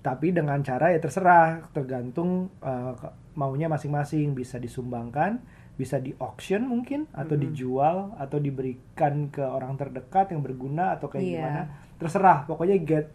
tapi 0.02 0.34
dengan 0.34 0.58
cara 0.60 0.90
ya 0.90 0.98
terserah 0.98 1.70
tergantung 1.70 2.50
uh, 2.58 2.94
maunya 3.34 3.70
masing-masing. 3.70 4.34
Bisa 4.34 4.58
disumbangkan 4.58 5.38
bisa 5.72 5.96
di 5.96 6.12
auction 6.20 6.68
mungkin 6.68 7.08
atau 7.16 7.32
dijual 7.32 8.12
atau 8.20 8.36
diberikan 8.36 9.32
ke 9.32 9.40
orang 9.40 9.80
terdekat 9.80 10.28
yang 10.30 10.44
berguna 10.44 10.94
atau 11.00 11.08
kayak 11.08 11.24
Iya. 11.24 11.32
gimana. 11.40 11.62
Terserah 11.96 12.38
pokoknya 12.44 12.76
get 12.82 13.06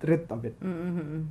rid 0.00 0.24
of 0.30 0.40
it. 0.46 0.54
Mm-mm. 0.62 1.26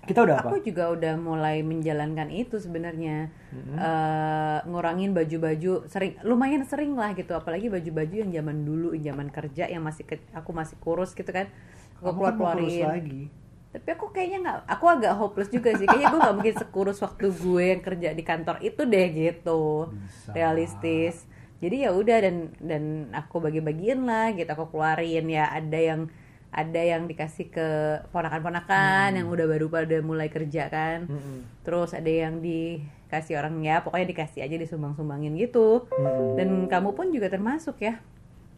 kita 0.00 0.24
udah 0.26 0.42
apa? 0.42 0.48
Aku 0.48 0.64
juga 0.64 0.90
udah 0.90 1.14
mulai 1.20 1.60
menjalankan 1.60 2.32
itu 2.32 2.56
sebenarnya. 2.56 3.30
Eh, 3.52 4.58
ngurangin 4.64 5.12
baju-baju 5.12 5.86
sering 5.86 6.16
lumayan 6.24 6.64
sering 6.64 6.96
lah 6.96 7.12
gitu. 7.12 7.36
Apalagi 7.36 7.68
baju-baju 7.68 8.14
yang 8.26 8.32
zaman 8.32 8.64
dulu 8.64 8.96
zaman 8.96 9.28
kerja 9.28 9.68
yang 9.68 9.84
masih 9.84 10.08
ke- 10.08 10.24
aku 10.32 10.50
masih 10.56 10.80
kurus 10.80 11.12
gitu 11.12 11.28
kan. 11.30 11.52
Aku 12.00 12.16
keluar 12.16 12.32
kan 12.32 12.38
kurus 12.56 12.74
keluarin 12.74 12.88
lagi 12.88 13.22
tapi 13.70 13.88
aku 13.94 14.10
kayaknya 14.10 14.38
nggak 14.42 14.58
aku 14.66 14.84
agak 14.90 15.14
hopeless 15.14 15.50
juga 15.50 15.70
sih. 15.78 15.86
Kayaknya 15.86 16.10
gue 16.10 16.20
nggak 16.20 16.36
mungkin 16.36 16.56
sekurus 16.58 16.98
waktu 16.98 17.26
gue 17.30 17.64
yang 17.70 17.82
kerja 17.86 18.08
di 18.18 18.22
kantor 18.26 18.56
itu 18.66 18.82
deh 18.82 19.06
gitu. 19.14 19.94
Bisa. 19.94 20.30
realistis. 20.34 21.30
Jadi 21.62 21.86
ya 21.86 21.94
udah 21.94 22.18
dan 22.18 22.36
dan 22.58 22.84
aku 23.14 23.38
bagi-bagiin 23.38 24.02
lah 24.02 24.34
gitu. 24.34 24.50
Aku 24.50 24.74
keluarin 24.74 25.30
ya 25.30 25.46
ada 25.54 25.78
yang 25.78 26.10
ada 26.50 26.82
yang 26.82 27.06
dikasih 27.06 27.46
ke 27.46 27.68
ponakan-ponakan 28.10 29.14
yang 29.14 29.30
udah 29.30 29.46
baru 29.46 29.70
pada 29.70 30.02
mulai 30.02 30.26
kerja 30.26 30.66
kan. 30.66 31.06
Mm-mm. 31.06 31.62
terus 31.62 31.94
ada 31.94 32.10
yang 32.10 32.42
dikasih 32.42 33.38
orang 33.38 33.62
ya 33.62 33.86
pokoknya 33.86 34.10
dikasih 34.10 34.42
aja 34.42 34.58
disumbang-sumbangin 34.58 35.38
gitu. 35.38 35.86
Mm-mm. 35.94 36.34
dan 36.34 36.48
kamu 36.66 36.90
pun 36.98 37.14
juga 37.14 37.30
termasuk 37.30 37.78
ya. 37.78 38.02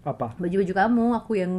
Apa? 0.08 0.32
Baju-baju 0.40 0.72
kamu 0.72 1.04
aku 1.20 1.32
yang 1.36 1.52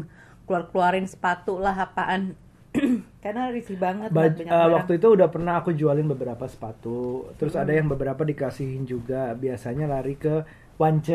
keluar-keluarin 0.50 1.06
sepatu 1.06 1.62
lah 1.62 1.78
apaan 1.78 2.34
karena 3.24 3.54
risih 3.54 3.78
banget 3.78 4.10
Baj- 4.10 4.42
banyak 4.42 4.50
barang. 4.50 4.74
waktu 4.74 4.92
itu 4.98 5.08
udah 5.14 5.28
pernah 5.30 5.54
aku 5.62 5.72
jualin 5.72 6.10
beberapa 6.10 6.46
sepatu. 6.46 7.30
Terus 7.38 7.54
ada 7.54 7.70
yang 7.70 7.88
beberapa 7.88 8.22
dikasihin 8.22 8.84
juga. 8.84 9.32
Biasanya 9.34 9.86
lari 9.88 10.18
ke 10.18 10.42
wance 10.74 11.14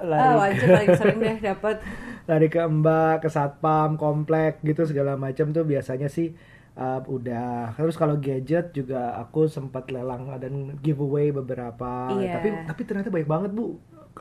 lari 0.00 0.16
ah 0.16 0.32
ke- 0.32 0.40
wajib 0.40 0.66
paling 0.72 0.90
sering 0.96 1.18
deh 1.20 1.36
dapat 1.44 1.76
lari 2.30 2.48
ke 2.48 2.60
mbak 2.64 3.20
ke 3.20 3.28
satpam 3.28 4.00
komplek 4.00 4.64
gitu 4.64 4.88
segala 4.88 5.20
macam 5.20 5.52
tuh 5.52 5.68
biasanya 5.68 6.08
sih 6.08 6.32
uh, 6.74 7.00
udah. 7.04 7.76
Terus 7.76 8.00
kalau 8.00 8.16
gadget 8.16 8.72
juga 8.72 9.12
aku 9.14 9.44
sempat 9.46 9.92
lelang 9.92 10.32
dan 10.40 10.72
giveaway 10.80 11.28
beberapa. 11.30 12.16
Iya. 12.16 12.40
tapi 12.40 12.48
tapi 12.64 12.80
ternyata 12.88 13.12
baik 13.12 13.28
banget 13.28 13.52
bu. 13.52 13.76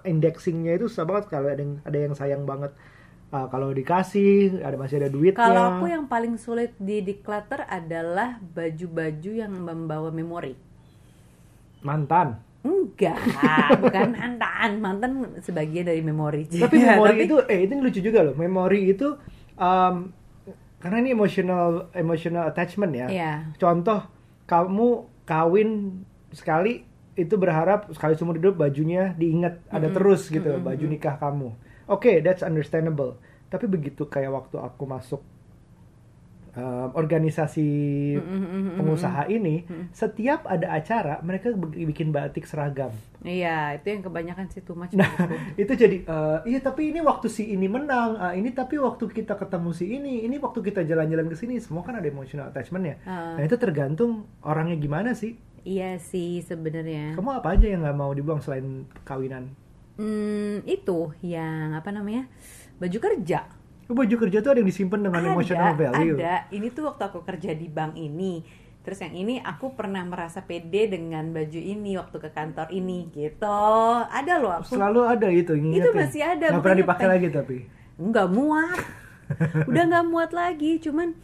Indexingnya 0.06 0.78
itu 0.78 0.86
susah 0.86 1.10
banget 1.10 1.26
kalau 1.32 1.50
ada 1.50 1.58
yang 1.58 1.82
ada 1.82 1.98
yang 1.98 2.14
sayang 2.14 2.44
banget 2.46 2.70
Uh, 3.28 3.44
kalau 3.52 3.76
dikasih 3.76 4.64
ada 4.64 4.80
masih 4.80 5.04
ada 5.04 5.12
duitnya. 5.12 5.44
Kalau 5.44 5.64
aku 5.76 5.92
yang 5.92 6.08
paling 6.08 6.40
sulit 6.40 6.72
di 6.80 7.04
declutter 7.04 7.68
adalah 7.68 8.40
baju-baju 8.40 9.32
yang 9.36 9.52
membawa 9.52 10.08
memori. 10.16 10.56
Mantan. 11.84 12.40
Enggak 12.64 13.20
bukan 13.84 14.16
mantan. 14.16 14.70
Mantan 14.80 15.12
sebagian 15.44 15.92
dari 15.92 16.00
memori. 16.00 16.48
Tapi 16.64 16.80
Ya, 16.80 16.96
memori 16.96 17.28
itu 17.28 17.36
eh 17.52 17.68
itu 17.68 17.74
lucu 17.76 18.00
juga 18.00 18.24
loh. 18.24 18.36
Memori 18.40 18.96
itu 18.96 19.20
um, 19.60 20.16
karena 20.78 20.98
ini 21.02 21.10
emotional 21.12 21.90
emotional 21.92 22.48
attachment 22.48 22.94
ya. 22.94 23.08
Iya. 23.10 23.34
contoh 23.58 24.06
kamu 24.46 25.10
kawin 25.28 26.00
sekali 26.32 26.86
itu 27.18 27.34
berharap 27.36 27.90
sekali 27.92 28.14
seumur 28.14 28.38
hidup 28.38 28.62
bajunya 28.62 29.12
diingat 29.18 29.58
ada 29.74 29.90
terus 29.90 30.30
gitu 30.30 30.62
baju 30.62 30.86
nikah 30.86 31.18
kamu 31.18 31.50
oke 31.88 32.12
that's 32.22 32.44
understandable 32.44 33.16
tapi 33.48 33.66
begitu 33.66 34.06
kayak 34.06 34.30
waktu 34.30 34.60
aku 34.60 34.84
masuk 34.86 35.22
um, 36.54 36.90
organisasi 36.94 37.68
pengusaha 38.76 39.28
ini 39.28 39.64
setiap 39.92 40.44
ada 40.46 40.74
acara 40.74 41.20
mereka 41.22 41.54
bi- 41.54 41.86
bikin 41.86 42.12
batik 42.12 42.44
seragam 42.44 42.92
iya 43.24 43.74
itu 43.74 43.88
yang 43.88 44.04
kebanyakan 44.04 44.46
sih 44.48 44.62
too 44.62 44.76
much 44.76 44.94
Nah, 44.94 45.08
itu 45.62 45.74
jadi 45.74 45.98
eh, 46.04 46.38
iya 46.46 46.60
tapi 46.60 46.92
ini 46.92 47.00
waktu 47.00 47.28
si 47.28 47.50
ini 47.50 47.66
menang, 47.68 48.16
ah, 48.18 48.32
ini 48.32 48.52
tapi 48.52 48.78
waktu 48.78 49.10
kita 49.10 49.36
ketemu 49.36 49.70
si 49.74 49.86
ini, 49.90 50.24
ini 50.24 50.38
waktu 50.38 50.62
kita 50.62 50.86
jalan-jalan 50.86 51.28
ke 51.28 51.36
sini, 51.36 51.58
semua 51.58 51.82
kan 51.82 51.98
ada 51.98 52.08
emotional 52.08 52.48
attachment 52.48 52.86
ya. 52.86 52.96
Ah. 53.04 53.36
Nah, 53.36 53.44
itu 53.44 53.58
tergantung 53.58 54.26
orangnya 54.42 54.78
gimana 54.78 55.12
sih. 55.14 55.36
iya 55.68 56.00
sih 56.00 56.40
sebenarnya 56.40 57.12
Kamu 57.20 57.44
apa 57.44 57.60
aja 57.60 57.68
yang 57.68 57.84
nggak 57.84 57.98
mau 57.98 58.16
dibuang 58.16 58.40
selain 58.40 58.88
kawinan? 59.04 59.52
Hmm, 59.98 60.62
itu 60.70 61.12
yang 61.26 61.74
apa 61.74 61.90
namanya 61.90 62.30
baju 62.78 62.98
kerja. 63.02 63.50
Oh, 63.88 63.96
baju 63.96 64.16
kerja 64.20 64.44
tuh 64.44 64.52
ada 64.52 64.60
yang 64.62 64.70
disimpan 64.70 65.00
dengan 65.00 65.22
emotional 65.32 65.74
value. 65.74 66.20
Ada. 66.20 66.52
Ini 66.52 66.68
tuh 66.76 66.92
waktu 66.92 67.04
aku 67.08 67.24
kerja 67.24 67.56
di 67.56 67.72
bank 67.72 67.96
ini. 67.96 68.44
Terus 68.84 69.04
yang 69.04 69.16
ini 69.20 69.36
aku 69.44 69.76
pernah 69.76 70.00
merasa 70.08 70.44
pede 70.48 70.88
dengan 70.88 71.28
baju 71.36 71.60
ini 71.60 72.00
waktu 72.00 72.18
ke 72.24 72.30
kantor 72.32 72.72
ini 72.72 73.12
gitu. 73.12 73.60
Ada 74.08 74.40
loh 74.40 74.64
aku. 74.64 74.80
Selalu 74.80 75.02
ada 75.04 75.28
itu. 75.28 75.60
Itu 75.60 75.92
masih 75.92 76.24
ada, 76.24 76.56
Nggak 76.56 76.64
pernah 76.64 76.80
dipakai 76.84 77.08
lagi 77.08 77.28
tapi. 77.28 77.58
Nggak 78.00 78.28
muat. 78.32 78.80
Udah 79.72 79.84
nggak 79.92 80.06
muat 80.08 80.32
lagi. 80.32 80.80
Cuman 80.80 81.16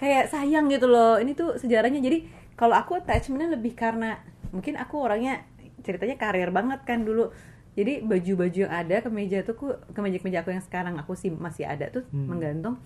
kayak 0.00 0.32
sayang 0.32 0.72
gitu 0.72 0.88
loh. 0.88 1.20
Ini 1.20 1.36
tuh 1.36 1.60
sejarahnya. 1.60 2.00
Jadi 2.00 2.28
kalau 2.56 2.76
aku 2.76 2.96
attachmentnya 2.96 3.56
lebih 3.56 3.76
karena 3.76 4.20
mungkin 4.52 4.76
aku 4.80 5.00
orangnya 5.00 5.44
ceritanya 5.84 6.16
karir 6.16 6.48
banget 6.48 6.80
kan 6.84 7.04
dulu. 7.04 7.28
Jadi 7.72 8.00
baju-baju 8.00 8.58
yang 8.58 8.72
ada 8.74 9.00
kemeja 9.00 9.40
tuh 9.40 9.54
ku 9.54 9.66
kemeja-kemeja 9.90 10.40
aku 10.40 10.50
yang 10.50 10.60
sekarang 10.60 10.94
aku 10.96 11.12
sih 11.14 11.28
masih 11.28 11.64
ada 11.64 11.88
tuh 11.88 12.04
Hmm. 12.06 12.28
menggantung. 12.28 12.76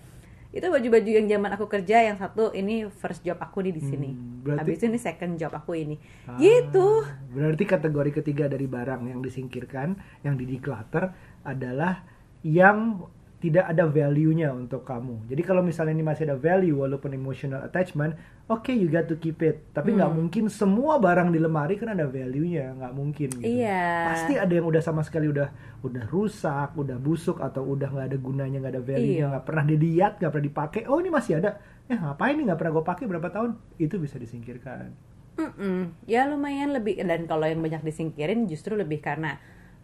Itu 0.47 0.71
baju-baju 0.71 1.09
yang 1.11 1.27
zaman 1.27 1.51
aku 1.51 1.67
kerja 1.67 2.01
yang 2.01 2.15
satu 2.15 2.49
ini 2.51 2.87
first 2.87 3.19
job 3.19 3.35
aku 3.37 3.59
nih 3.59 3.73
di 3.73 3.83
sini. 3.83 4.09
Hmm, 4.09 4.41
berarti- 4.41 4.59
Habis 4.63 4.79
ini 4.81 4.97
second 4.97 5.33
job 5.35 5.51
aku 5.51 5.75
ini. 5.75 5.99
Ah, 6.23 6.39
Gitu. 6.39 6.87
Berarti 7.29 7.63
kategori 7.63 8.11
ketiga 8.15 8.47
dari 8.47 8.63
barang 8.63 9.03
yang 9.05 9.19
disingkirkan, 9.19 9.95
yang 10.21 10.33
di 10.33 10.47
declutter 10.47 11.11
adalah 11.43 12.07
yang 12.41 13.03
tidak 13.37 13.69
ada 13.69 13.85
value-nya 13.85 14.49
untuk 14.49 14.81
kamu. 14.81 15.29
Jadi 15.29 15.41
kalau 15.45 15.61
misalnya 15.61 15.93
ini 15.93 16.01
masih 16.01 16.25
ada 16.25 16.37
value 16.41 16.73
walaupun 16.73 17.13
emotional 17.13 17.61
attachment, 17.61 18.17
oke 18.49 18.73
you 18.73 18.89
got 18.89 19.05
to 19.05 19.13
keep 19.13 19.37
it. 19.45 19.61
Tapi 19.71 19.93
nggak 19.93 20.09
Hmm. 20.09 20.25
mungkin 20.25 20.49
semua 20.49 20.97
barang 20.97 21.29
di 21.29 21.37
lemari 21.37 21.77
kan 21.77 21.93
ada 21.93 22.09
value-nya, 22.09 22.73
nggak 22.73 22.93
mungkin. 22.97 23.29
Gitu. 23.37 23.45
Iya. 23.61 24.09
Pasti 24.09 24.33
ada 24.41 24.49
yang 24.49 24.65
udah 24.65 24.81
sama 24.81 25.05
sekali 25.05 25.29
udah 25.29 25.53
udah 25.85 26.03
rusak, 26.09 26.73
udah 26.73 26.97
busuk 26.97 27.37
atau 27.37 27.61
udah 27.61 27.85
nggak 27.93 28.07
ada 28.09 28.17
gunanya, 28.17 28.57
nggak 28.57 28.73
ada 28.73 28.83
value-nya, 28.83 29.21
Iya. 29.21 29.29
nggak 29.29 29.45
pernah 29.45 29.63
dilihat, 29.69 30.11
nggak 30.17 30.31
pernah 30.33 30.47
dipakai. 30.49 30.81
Oh 30.89 30.97
ini 30.97 31.09
masih 31.13 31.37
ada. 31.37 31.61
Eh 31.85 31.93
ngapain 31.93 32.33
nih 32.33 32.49
nggak 32.49 32.57
pernah 32.57 32.73
gue 32.73 32.85
pakai 32.89 33.05
berapa 33.05 33.29
tahun? 33.29 33.49
Itu 33.77 34.01
bisa 34.01 34.17
disingkirkan. 34.17 34.89
Mm-mm. 35.37 35.93
Ya 36.09 36.25
lumayan 36.25 36.73
lebih 36.73 36.97
dan 37.05 37.29
kalau 37.29 37.45
yang 37.45 37.61
banyak 37.61 37.85
disingkirin 37.85 38.49
justru 38.49 38.73
lebih 38.73 38.97
karena 38.97 39.37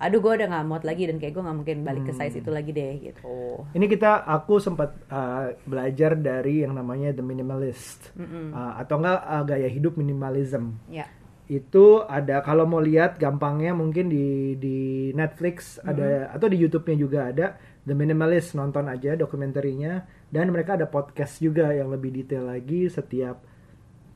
aduh 0.03 0.19
gue 0.19 0.33
udah 0.35 0.47
nggak 0.51 0.65
muat 0.67 0.83
lagi 0.83 1.07
dan 1.07 1.15
kayak 1.15 1.31
gue 1.31 1.43
nggak 1.47 1.57
mungkin 1.63 1.77
balik 1.87 2.03
ke 2.03 2.13
size 2.13 2.43
itu 2.43 2.51
lagi 2.51 2.75
deh 2.75 2.93
gitu. 2.99 3.63
Ini 3.71 3.85
kita 3.87 4.27
aku 4.27 4.59
sempat 4.59 4.91
uh, 5.07 5.55
belajar 5.63 6.19
dari 6.19 6.67
yang 6.67 6.75
namanya 6.75 7.15
the 7.15 7.23
minimalist 7.23 8.11
Uh, 8.53 8.75
atau 8.83 8.99
enggak 8.99 9.19
uh, 9.23 9.43
gaya 9.47 9.69
hidup 9.71 9.95
minimalism. 9.95 10.75
Ya. 10.91 11.07
Itu 11.47 12.03
ada 12.03 12.43
kalau 12.43 12.67
mau 12.67 12.79
lihat 12.79 13.19
gampangnya 13.19 13.71
mungkin 13.71 14.11
di 14.11 14.55
di 14.59 15.09
Netflix 15.15 15.79
ada 15.83 16.31
atau 16.31 16.47
di 16.47 16.57
YouTube-nya 16.59 16.95
juga 16.99 17.19
ada 17.31 17.55
The 17.83 17.91
Minimalist 17.91 18.55
nonton 18.55 18.87
aja 18.87 19.19
dokumenterinya 19.19 20.07
dan 20.31 20.47
mereka 20.55 20.79
ada 20.79 20.87
podcast 20.87 21.43
juga 21.43 21.75
yang 21.75 21.91
lebih 21.91 22.15
detail 22.15 22.47
lagi 22.47 22.87
setiap 22.87 23.43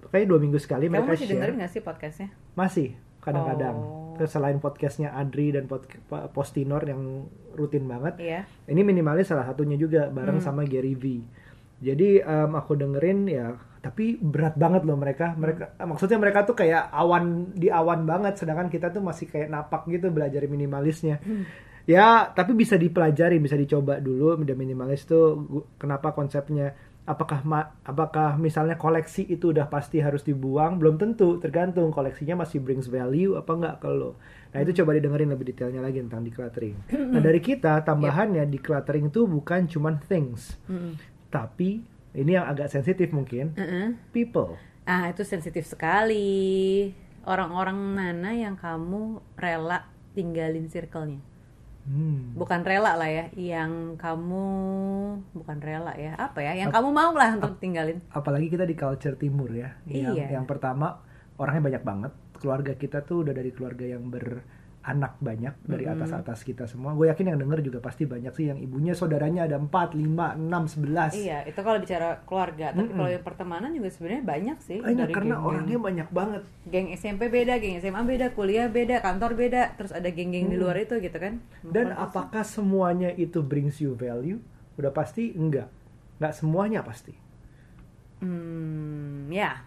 kayak 0.07 0.23
dua 0.23 0.39
minggu 0.39 0.55
sekali 0.55 0.87
Kamu 0.87 1.03
mereka 1.03 1.11
masih 1.13 1.25
share. 1.27 1.33
dengerin 1.35 1.55
gak 1.59 1.71
sih 1.75 1.81
podcastnya? 1.83 2.29
Masih 2.55 2.87
kadang-kadang. 3.19 3.75
Oh. 3.75 4.06
Terus 4.17 4.31
selain 4.31 4.57
podcastnya 4.57 5.13
Adri 5.13 5.53
dan 5.53 5.65
pod, 5.65 5.85
Postinor 6.33 6.83
yang 6.83 7.29
rutin 7.53 7.85
banget, 7.85 8.17
Iya. 8.17 8.41
ini 8.67 8.81
minimalis 8.81 9.29
salah 9.29 9.45
satunya 9.45 9.77
juga 9.77 10.09
bareng 10.09 10.41
Hmm. 10.41 10.45
sama 10.45 10.61
Gary 10.63 10.93
V. 10.93 11.21
Jadi 11.77 12.17
em, 12.19 12.51
aku 12.51 12.73
dengerin 12.73 13.29
ya, 13.29 13.53
tapi 13.79 14.17
berat 14.17 14.57
banget 14.57 14.81
loh 14.81 14.97
mereka. 14.97 15.37
Mereka 15.37 15.77
maksudnya 15.85 16.17
mereka 16.17 16.41
tuh 16.41 16.57
kayak 16.57 16.89
awan 16.89 17.53
di 17.53 17.69
awan 17.69 18.03
banget, 18.03 18.33
sedangkan 18.35 18.67
kita 18.67 18.89
tuh 18.89 19.01
masih 19.01 19.29
kayak 19.29 19.47
napak 19.47 19.85
gitu 19.87 20.09
belajar 20.09 20.41
minimalisnya. 20.45 21.21
Ya, 21.87 22.33
tapi 22.35 22.51
bisa 22.51 22.75
dipelajari, 22.75 23.39
bisa 23.39 23.55
dicoba 23.55 24.01
dulu. 24.01 24.35
The 24.43 24.57
minimalis 24.57 25.07
tuh 25.07 25.39
kenapa 25.77 26.11
konsepnya 26.11 26.75
apakah 27.07 27.39
ma- 27.47 27.71
apakah 27.87 28.35
misalnya 28.35 28.75
koleksi 28.75 29.23
itu 29.23 29.55
udah 29.55 29.71
pasti 29.71 30.03
harus 30.03 30.27
dibuang? 30.27 30.75
Belum 30.75 30.99
tentu 30.99 31.39
tergantung. 31.39 31.89
Koleksinya 31.95 32.43
masih 32.43 32.59
brings 32.59 32.91
value 32.91 33.39
apa 33.39 33.51
enggak 33.55 33.75
ke 33.79 33.89
lo. 33.89 34.19
Nah 34.51 34.59
itu 34.59 34.83
coba 34.83 34.99
didengerin 34.99 35.31
lebih 35.31 35.47
detailnya 35.55 35.79
lagi 35.79 36.03
tentang 36.03 36.27
decluttering. 36.27 36.75
Nah 36.91 37.21
dari 37.23 37.39
kita 37.39 37.81
tambahannya 37.87 38.43
decluttering 38.51 39.07
itu 39.07 39.23
bukan 39.23 39.65
cuman 39.65 39.97
things. 40.03 40.59
Mm-mm. 40.67 40.99
tapi 41.27 41.83
ini 42.17 42.33
yang 42.33 42.47
agak 42.49 42.71
sensitif 42.71 43.13
mungkin. 43.13 43.53
Uh-uh. 43.55 43.93
people. 44.11 44.57
Ah, 44.87 45.11
itu 45.11 45.21
sensitif 45.27 45.67
sekali. 45.67 46.89
Orang-orang 47.27 47.75
mana 47.75 48.31
yang 48.31 48.55
kamu 48.55 49.19
rela 49.35 49.85
tinggalin 50.15 50.71
circle-nya? 50.71 51.19
Hmm. 51.87 52.35
Bukan 52.35 52.67
rela 52.67 52.99
lah 52.99 53.07
ya, 53.07 53.25
yang 53.33 53.95
kamu 53.95 54.45
bukan 55.31 55.57
rela 55.63 55.95
ya. 55.95 56.19
Apa 56.19 56.43
ya? 56.43 56.51
Yang 56.53 56.75
kamu 56.75 56.89
mau 56.91 57.15
lah 57.15 57.39
untuk 57.39 57.55
tinggalin. 57.57 58.03
apalagi 58.11 58.51
kita 58.51 58.67
di 58.67 58.75
culture 58.75 59.15
timur 59.15 59.47
ya 59.49 59.71
yang 59.87 60.11
Iya. 60.13 60.35
yang 60.35 60.43
pertama 60.43 60.99
orangnya 61.39 61.63
banyak 61.63 61.83
banget 61.87 62.11
keluarga 62.35 62.75
kita 62.75 63.01
tuh 63.01 63.23
udah 63.23 63.33
dari 63.33 63.49
keluarga 63.49 63.87
yang 63.87 64.11
beranak 64.87 65.19
banyak 65.19 65.51
dari 65.67 65.83
atas 65.83 66.15
atas 66.15 66.47
kita 66.47 66.63
semua 66.63 66.95
gue 66.95 67.11
yakin 67.11 67.35
yang 67.35 67.37
denger 67.37 67.59
juga 67.61 67.83
pasti 67.83 68.07
banyak 68.07 68.31
sih 68.31 68.47
yang 68.47 68.55
ibunya 68.55 68.95
saudaranya 68.95 69.43
ada 69.43 69.59
4, 69.59 69.67
5, 69.67 70.39
6, 70.39 70.47
11 70.79 71.11
Iya, 71.13 71.43
itu 71.43 71.59
kalau 71.59 71.75
bicara 71.77 72.23
keluarga. 72.23 72.71
Tapi 72.71 72.87
kalau 72.89 73.09
yang 73.09 73.19
pertemanan 73.21 73.75
juga 73.75 73.91
sebenarnya 73.91 74.23
banyak 74.23 74.57
sih. 74.63 74.79
banyak 74.79 74.95
Dari 75.01 75.11
karena 75.13 75.35
geng-geng- 75.35 75.43
orangnya 75.45 75.77
banyak 75.81 76.07
banget 76.09 76.41
geng 76.65 76.87
SMP 76.93 77.27
beda, 77.27 77.53
geng 77.57 77.75
SMA 77.77 78.01
beda, 78.01 78.31
kuliah 78.31 78.67
beda, 78.69 78.95
kantor 79.01 79.35
beda, 79.35 79.75
terus 79.75 79.91
ada 79.91 80.07
geng-geng 80.07 80.47
di 80.47 80.55
luar 80.55 80.79
itu 80.79 80.95
gitu 80.97 81.17
kan. 81.17 81.43
dan 81.65 81.91
apakah 81.91 82.47
semuanya 82.47 83.11
itu 83.13 83.43
brings 83.43 83.75
you 83.77 83.91
value 83.93 84.39
udah 84.77 84.89
pasti 84.89 85.35
enggak 85.35 85.67
nggak 86.17 86.31
semuanya 86.33 86.79
pasti 86.79 87.11
Hmm, 88.17 89.27
ya. 89.29 89.61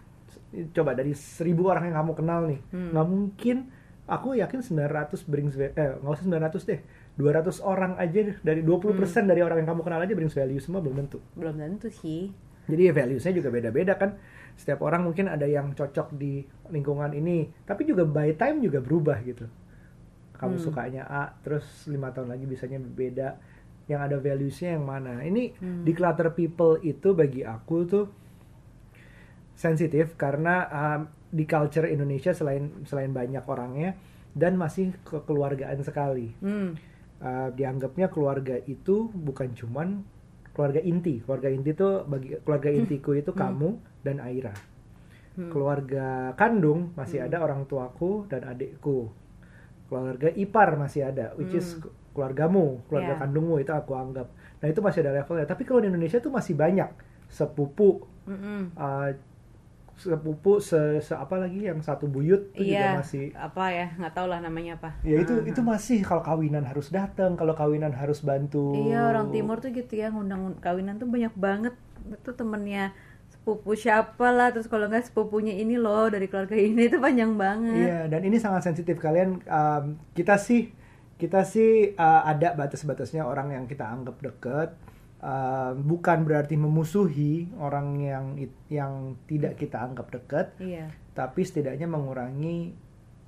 coba 0.73 0.91
dari 0.91 1.13
seribu 1.13 1.69
orang 1.69 1.87
yang 1.87 1.97
kamu 1.97 2.13
kenal 2.13 2.39
nih 2.43 2.59
Hmm. 2.69 2.91
nggak 2.91 3.07
mungkin 3.07 3.57
aku 4.05 4.33
yakin 4.33 4.59
900 4.59 5.23
brings 5.25 5.53
eh 5.55 5.71
nggak 5.73 6.11
usah 6.11 6.25
900 6.25 6.65
deh 6.65 6.79
200 7.13 7.61
orang 7.61 7.93
aja 7.95 8.33
dari 8.39 8.61
20% 8.61 8.91
Hmm. 9.23 9.27
dari 9.27 9.41
orang 9.41 9.61
yang 9.61 9.69
kamu 9.69 9.81
kenal 9.81 9.99
aja 9.99 10.13
brings 10.13 10.33
value 10.33 10.57
semua 10.57 10.79
belum 10.79 10.95
tentu 10.97 11.19
Belum 11.33 11.53
tentu 11.53 11.87
sih. 11.89 12.31
jadi 12.65 12.89
ya 12.89 12.93
values-nya 12.93 13.33
juga 13.33 13.49
beda-beda 13.49 13.95
kan 13.95 14.15
setiap 14.53 14.81
orang 14.81 15.03
mungkin 15.03 15.25
ada 15.25 15.43
yang 15.43 15.71
cocok 15.71 16.13
di 16.13 16.41
lingkungan 16.67 17.11
ini 17.11 17.49
tapi 17.63 17.83
juga 17.83 18.03
by 18.03 18.33
time 18.33 18.59
juga 18.59 18.79
berubah 18.79 19.17
gitu 19.21 19.45
kamu 20.33 20.55
Hmm. 20.55 20.63
sukanya 20.63 21.03
A 21.03 21.23
terus 21.39 21.63
lima 21.85 22.09
tahun 22.09 22.29
lagi 22.29 22.45
bisanya 22.45 22.79
beda 22.79 23.37
yang 23.85 24.01
ada 24.01 24.17
values-nya 24.17 24.75
yang 24.75 24.83
mana 24.83 25.21
ini 25.21 25.51
Hmm. 25.53 25.83
declutter 25.83 26.31
people 26.31 26.79
itu 26.79 27.11
bagi 27.11 27.43
aku 27.43 27.77
tuh 27.83 28.05
sensitif 29.53 30.15
karena 30.15 30.65
um, 30.67 31.01
di 31.31 31.47
culture 31.47 31.87
Indonesia 31.87 32.35
selain 32.35 32.83
selain 32.83 33.09
banyak 33.09 33.41
orangnya 33.47 33.95
dan 34.31 34.55
masih 34.55 34.91
kekeluargaan 35.03 35.79
sekali 35.81 36.35
Hmm. 36.39 36.75
Uh, 37.21 37.53
dianggapnya 37.53 38.09
keluarga 38.09 38.57
itu 38.65 39.05
bukan 39.13 39.53
cuman 39.53 40.01
keluarga 40.51 40.81
inti 40.81 41.21
keluarga 41.21 41.47
inti 41.47 41.69
itu 41.71 42.01
bagi 42.03 42.33
keluarga 42.41 42.69
intiku 42.73 43.13
itu 43.13 43.31
kamu 43.31 43.77
dan 44.01 44.17
Aira 44.19 44.51
Hmm. 45.31 45.47
keluarga 45.47 46.35
kandung 46.35 46.91
masih 46.91 47.23
ada 47.23 47.39
orang 47.39 47.63
tuaku 47.63 48.27
dan 48.27 48.43
adikku 48.43 49.07
keluarga 49.87 50.27
ipar 50.33 50.75
masih 50.75 51.07
ada 51.07 51.31
which 51.37 51.53
is 51.53 51.77
Hmm. 51.77 51.87
keluargamu 52.11 52.83
keluarga 52.89 53.15
Yeah. 53.15 53.21
kandungmu 53.21 53.55
itu 53.61 53.71
aku 53.71 53.95
anggap 53.95 54.27
nah 54.59 54.67
itu 54.67 54.81
masih 54.81 54.99
ada 54.99 55.15
levelnya 55.15 55.47
tapi 55.47 55.63
kalau 55.63 55.79
di 55.79 55.87
Indonesia 55.87 56.19
tuh 56.19 56.33
masih 56.33 56.57
banyak 56.57 56.89
sepupu 57.31 58.03
Mm-mm. 58.27 58.75
uh, 58.75 59.09
sepupu 60.01 60.57
se, 60.57 60.77
se- 60.99 61.13
apa 61.13 61.37
lagi 61.37 61.63
yang 61.63 61.77
satu 61.79 62.05
buyut 62.05 62.49
itu 62.53 62.73
Iya. 62.73 62.97
juga 62.97 62.99
masih 62.99 63.23
Apa 63.33 63.65
ya? 63.69 63.87
Nggak 63.95 64.13
tahu 64.13 64.27
lah 64.27 64.39
namanya 64.39 64.71
apa. 64.75 64.89
ya 65.01 65.17
itu 65.17 65.33
Ah, 65.35 65.45
itu 65.45 65.61
masih 65.61 65.97
kalau 66.01 66.19
kawinan 66.21 66.65
harus 66.65 66.89
datang 66.89 67.33
kalau 67.33 67.53
kawinan 67.53 67.93
harus 67.93 68.19
bantu 68.21 68.73
Iya 68.73 69.07
orang 69.07 69.29
timur 69.29 69.57
tuh 69.57 69.69
gitu 69.69 69.93
ya 69.93 70.09
ngundang 70.09 70.57
kawinan 70.57 70.97
tuh 70.97 71.05
banyak 71.05 71.33
banget 71.33 71.73
itu 72.01 72.31
temennya 72.31 72.89
sepupu 73.31 73.73
siapa 73.73 74.27
lah 74.29 74.49
terus 74.49 74.65
kalau 74.65 74.85
nggak 74.85 75.07
sepupunya 75.07 75.55
ini 75.55 75.73
loh 75.75 76.09
dari 76.09 76.25
keluarga 76.25 76.53
ini 76.67 76.85
itu 76.85 76.97
panjang 76.97 77.33
banget. 77.35 77.77
Iya, 77.79 77.99
dan 78.05 78.21
ini 78.21 78.37
sangat 78.37 78.61
sensitif 78.63 78.97
kalian. 78.97 79.39
um, 79.47 79.83
kita 80.11 80.35
sih, 80.37 80.69
kita 81.15 81.41
sih 81.43 81.93
uh, 81.93 82.21
ada 82.23 82.53
batas-batasnya 82.53 83.23
orang 83.23 83.49
yang 83.51 83.65
kita 83.65 83.85
anggap 83.85 84.17
deket. 84.19 84.69
Um, 85.21 85.85
bukan 85.85 86.25
berarti 86.25 86.57
memusuhi 86.57 87.45
orang 87.61 88.01
yang 88.01 88.25
yang 88.73 89.13
tidak 89.29 89.53
kita 89.53 89.77
anggap 89.77 90.09
deket, 90.09 90.57
Iya. 90.57 90.89
tapi 91.13 91.45
setidaknya 91.45 91.85
mengurangi 91.85 92.73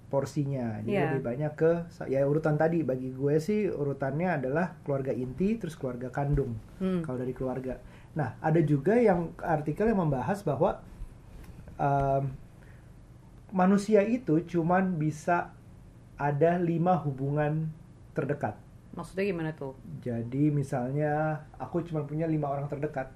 porsinya. 0.10 0.82
Jadi 0.82 0.90
Iya. 0.90 1.14
lebih 1.14 1.22
banyak 1.22 1.54
ke 1.54 1.72
ya 2.10 2.26
urutan 2.26 2.58
tadi 2.58 2.82
bagi 2.82 3.14
gue 3.14 3.38
sih 3.38 3.70
urutannya 3.70 4.42
adalah 4.42 4.74
keluarga 4.82 5.14
inti 5.14 5.58
terus 5.62 5.78
keluarga 5.78 6.10
kandung. 6.10 6.58
Hmm. 6.82 7.06
Kalau 7.06 7.18
dari 7.22 7.34
keluarga. 7.34 7.78
Nah, 8.18 8.42
ada 8.42 8.62
juga 8.62 8.98
yang 8.98 9.34
artikel 9.42 9.90
yang 9.90 10.02
membahas 10.02 10.42
bahwa 10.42 10.82
um, 11.78 12.30
manusia 13.54 14.02
itu 14.02 14.42
cuman 14.46 14.98
bisa 14.98 15.54
ada 16.18 16.58
lima 16.58 16.98
hubungan 16.98 17.70
terdekat. 18.18 18.58
Maksudnya 18.94 19.26
gimana 19.26 19.52
tuh? 19.52 19.74
Jadi 20.00 20.50
misalnya 20.50 21.12
aku 21.58 21.82
cuma 21.82 22.06
punya 22.06 22.26
lima 22.26 22.46
orang 22.48 22.70
terdekat. 22.70 23.10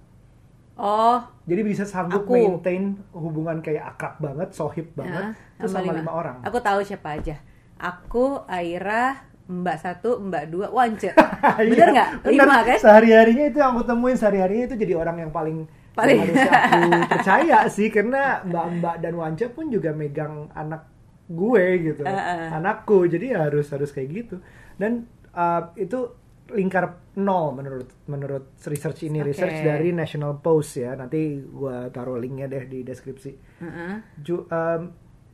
Oh, 0.74 1.18
Jadi 1.50 1.62
bisa 1.66 1.90
sanggup 1.90 2.30
Aku. 2.30 2.38
maintain 2.38 2.94
hubungan 3.10 3.66
kayak 3.66 3.98
akrab 3.98 4.22
banget, 4.22 4.54
sohib 4.54 4.94
banget, 4.94 5.34
ya, 5.34 5.58
itu 5.58 5.74
sama 5.74 5.90
lima 5.90 6.14
orang. 6.14 6.38
Aku 6.46 6.62
tahu 6.62 6.86
siapa 6.86 7.18
aja. 7.18 7.34
Aku, 7.78 8.46
Aira, 8.46 9.26
Mbak 9.50 9.78
satu, 9.82 10.22
Mbak 10.22 10.44
dua, 10.54 10.68
Wance. 10.70 11.10
Iya, 11.58 11.66
Bener 11.74 11.88
nggak? 11.98 12.10
bener. 12.22 12.30
Lima 12.30 12.58
kan? 12.62 12.78
Sehari-harinya 12.78 13.46
itu 13.50 13.58
yang 13.58 13.74
aku 13.74 13.90
temuin 13.90 14.18
sehari-harinya 14.18 14.66
itu 14.70 14.78
jadi 14.78 14.94
orang 14.98 15.18
yang 15.18 15.32
paling 15.34 15.66
Paling- 15.98 16.14
yang 16.14 16.30
harusnya 16.30 16.52
aku 16.62 16.82
percaya 17.18 17.58
sih 17.68 17.88
karena 17.90 18.46
Mbak-mbak 18.46 18.96
dan 19.02 19.14
Wance 19.18 19.46
pun 19.50 19.74
juga 19.74 19.90
megang 19.98 20.46
anak 20.54 20.86
gue 21.26 21.66
gitu. 21.90 22.06
Uh-uh. 22.06 22.54
Anakku. 22.54 23.10
Jadi 23.10 23.34
ya 23.34 23.50
harus 23.50 23.66
harus 23.74 23.90
kayak 23.90 24.10
gitu. 24.14 24.36
Dan 24.78 25.10
uh, 25.38 25.72
itu 25.78 26.00
lingkar 26.48 26.86
nol 27.20 27.52
menurut 27.52 27.90
menurut 28.08 28.56
research 28.66 29.04
ini 29.04 29.20
Oke. 29.20 29.30
research 29.30 29.60
dari 29.62 29.92
National 29.92 30.40
Post 30.40 30.80
ya. 30.80 30.96
Nanti 30.96 31.38
gua 31.44 31.88
taruh 31.88 32.18
linknya 32.18 32.48
deh 32.48 32.66
di 32.66 32.82
deskripsi. 32.82 33.32
Heeh. 33.60 33.94
Ju, 34.18 34.44
um, 34.44 34.82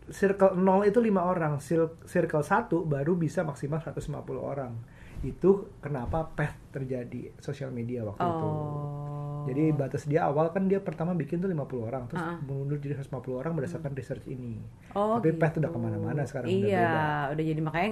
circle 0.04 0.52
0 0.54 0.84
itu 0.84 1.00
lima 1.00 1.24
orang, 1.24 1.64
circle 2.04 2.44
1 2.44 2.68
baru 2.84 3.14
bisa 3.16 3.42
maksimal 3.42 3.80
150 3.80 4.12
orang. 4.36 4.74
Itu 5.22 5.72
kenapa 5.80 6.28
path 6.28 6.74
terjadi 6.74 7.32
sosial 7.40 7.72
media 7.72 8.04
waktu 8.04 8.20
itu. 8.20 8.48
Oh. 8.50 9.46
Jadi 9.46 9.72
batas 9.72 10.04
dia 10.04 10.24
awal 10.24 10.52
kan 10.52 10.68
dia 10.68 10.80
pertama 10.80 11.12
bikin 11.14 11.38
tuh 11.38 11.48
50 11.48 11.84
orang, 11.84 12.08
terus 12.08 12.20
Ah. 12.20 12.40
mundur 12.40 12.80
jadi 12.80 12.96
150 12.98 13.38
orang 13.38 13.54
berdasarkan 13.54 13.92
research 13.92 14.24
ini. 14.26 14.60
Oh, 14.92 15.20
Tapi 15.20 15.36
path 15.36 15.56
gitu. 15.56 15.64
udah 15.64 15.72
ke 15.72 15.80
mana-mana 15.80 16.22
sekarang 16.24 16.48
udah 16.48 16.58
Iya, 16.64 16.80
beda. 16.80 17.32
udah 17.36 17.44
jadi 17.46 17.62
makanya 17.62 17.92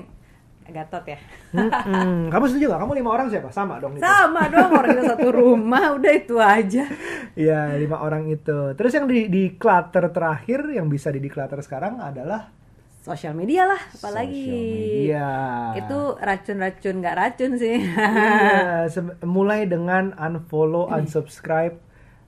gatot 0.69 1.03
ya. 1.03 1.17
Mm-mm. 1.57 2.27
Kamu 2.33 2.43
setuju 2.45 2.71
gak? 2.71 2.79
Kamu 2.85 2.93
lima 2.93 3.09
orang 3.11 3.27
siapa? 3.33 3.49
Sama 3.49 3.81
dong 3.81 3.97
itu. 3.97 4.05
Sama 4.05 4.45
dong 4.47 4.71
orang 4.71 4.89
kita 4.93 5.03
satu 5.17 5.29
rumah, 5.41 5.97
udah 5.97 6.11
itu 6.13 6.35
aja. 6.37 6.85
Iya, 7.33 7.75
lima 7.81 7.97
orang 7.99 8.29
itu. 8.29 8.77
Terus 8.77 8.91
yang 8.93 9.05
di, 9.09 9.27
di 9.27 9.43
clutter 9.57 10.13
terakhir 10.13 10.69
yang 10.71 10.85
bisa 10.87 11.09
di 11.09 11.19
declutter 11.19 11.59
sekarang 11.65 11.97
adalah 11.97 12.61
Sosial 13.01 13.33
media 13.33 13.65
lah, 13.65 13.81
apalagi. 13.97 14.45
Media. 14.45 15.25
Itu 15.73 16.21
racun-racun 16.21 17.01
nggak 17.01 17.15
racun 17.17 17.57
sih. 17.57 17.81
Iya, 17.81 18.85
mulai 19.25 19.65
dengan 19.65 20.13
unfollow, 20.13 20.85
unsubscribe, 20.85 21.81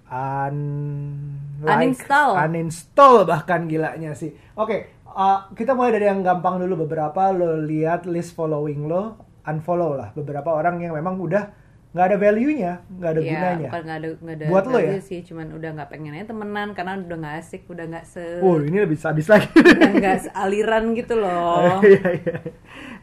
un 0.09 0.57
like, 1.61 1.77
Uninstall. 1.77 2.33
uninstall 2.41 3.21
bahkan 3.29 3.69
gilanya 3.69 4.17
sih. 4.17 4.33
Oke, 4.57 4.92
uh, 5.13 5.47
kita 5.53 5.71
mulai 5.71 5.91
dari 5.91 6.05
yang 6.05 6.21
gampang 6.21 6.57
dulu 6.57 6.83
beberapa 6.83 7.29
lo 7.29 7.57
lihat 7.59 8.05
list 8.05 8.33
following 8.33 8.85
lo, 8.85 9.15
unfollow 9.43 9.93
lah 9.93 10.09
beberapa 10.11 10.49
orang 10.49 10.79
yang 10.79 10.93
memang 10.93 11.15
udah 11.17 11.61
nggak 11.93 12.07
ada 12.09 12.17
value-nya, 12.17 12.73
nggak 12.89 13.05
ada 13.07 13.21
Iya, 13.21 13.29
gunanya. 13.29 13.69
bukan 13.69 13.81
nggak 13.85 13.97
ada 14.01 14.07
nggak 14.17 14.35
ada 14.35 14.45
Buat 14.49 14.65
lo 14.65 14.77
ya? 14.81 14.97
sih, 14.97 15.19
cuman 15.21 15.47
udah 15.53 15.69
nggak 15.71 15.89
pengen 15.89 16.17
aja 16.17 16.25
temenan 16.25 16.67
karena 16.73 16.97
udah 16.97 17.17
nggak 17.21 17.35
asik, 17.37 17.61
udah 17.69 17.85
nggak 17.85 18.05
se 18.07 18.23
Oh, 18.41 18.57
ini 18.57 18.77
lebih 18.81 18.97
sadis 18.97 19.29
lagi. 19.29 19.45
nggak 20.01 20.17
sealiran 20.25 20.97
gitu 20.97 21.13
loh. 21.13 21.77
Iya, 21.85 22.07
iya. 22.17 22.35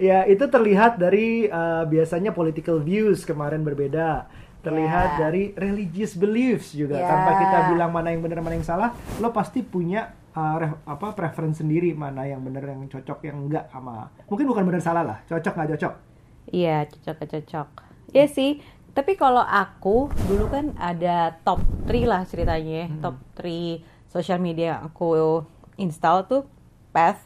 Ya, 0.01 0.19
itu 0.27 0.43
terlihat 0.43 0.99
dari 0.99 1.47
uh, 1.47 1.87
biasanya 1.87 2.35
political 2.35 2.83
views 2.83 3.23
kemarin 3.23 3.63
berbeda. 3.63 4.27
Terlihat 4.61 5.09
Ya. 5.17 5.19
dari 5.23 5.55
religious 5.55 6.13
beliefs 6.13 6.75
juga. 6.75 6.99
Ya. 6.99 7.07
Tanpa 7.07 7.31
kita 7.39 7.59
bilang 7.71 7.95
mana 7.95 8.11
yang 8.11 8.21
benar 8.21 8.43
mana 8.43 8.59
yang 8.59 8.67
salah, 8.67 8.91
lo 9.17 9.31
pasti 9.31 9.63
punya 9.63 10.19
uh, 10.33 10.57
ref- 10.57 10.83
apa 10.85 11.07
preference 11.13 11.59
sendiri 11.59 11.93
mana 11.93 12.25
yang 12.25 12.41
benar 12.41 12.65
yang 12.65 12.87
cocok 12.87 13.19
yang 13.23 13.47
enggak 13.47 13.67
sama. 13.69 14.09
Mungkin 14.27 14.47
bukan 14.47 14.65
benar 14.65 14.81
salah 14.81 15.03
lah, 15.03 15.19
cocok 15.25 15.53
nggak 15.53 15.71
cocok. 15.77 15.95
Iya, 16.51 16.77
cocok 16.87 17.17
cocok. 17.27 17.69
Iya 18.11 18.27
sih, 18.27 18.53
Tapi 18.91 19.15
kalau 19.15 19.39
aku 19.39 20.11
dulu 20.27 20.51
kan 20.51 20.75
ada 20.75 21.39
top 21.47 21.63
3 21.87 22.11
lah 22.11 22.27
ceritanya, 22.27 22.75
ya. 22.75 22.87
Hmm. 22.91 22.99
top 22.99 23.17
3 23.39 23.87
social 24.11 24.43
media 24.43 24.75
yang 24.75 24.81
aku 24.85 25.07
install 25.77 26.27
tuh 26.27 26.43
Path, 26.91 27.23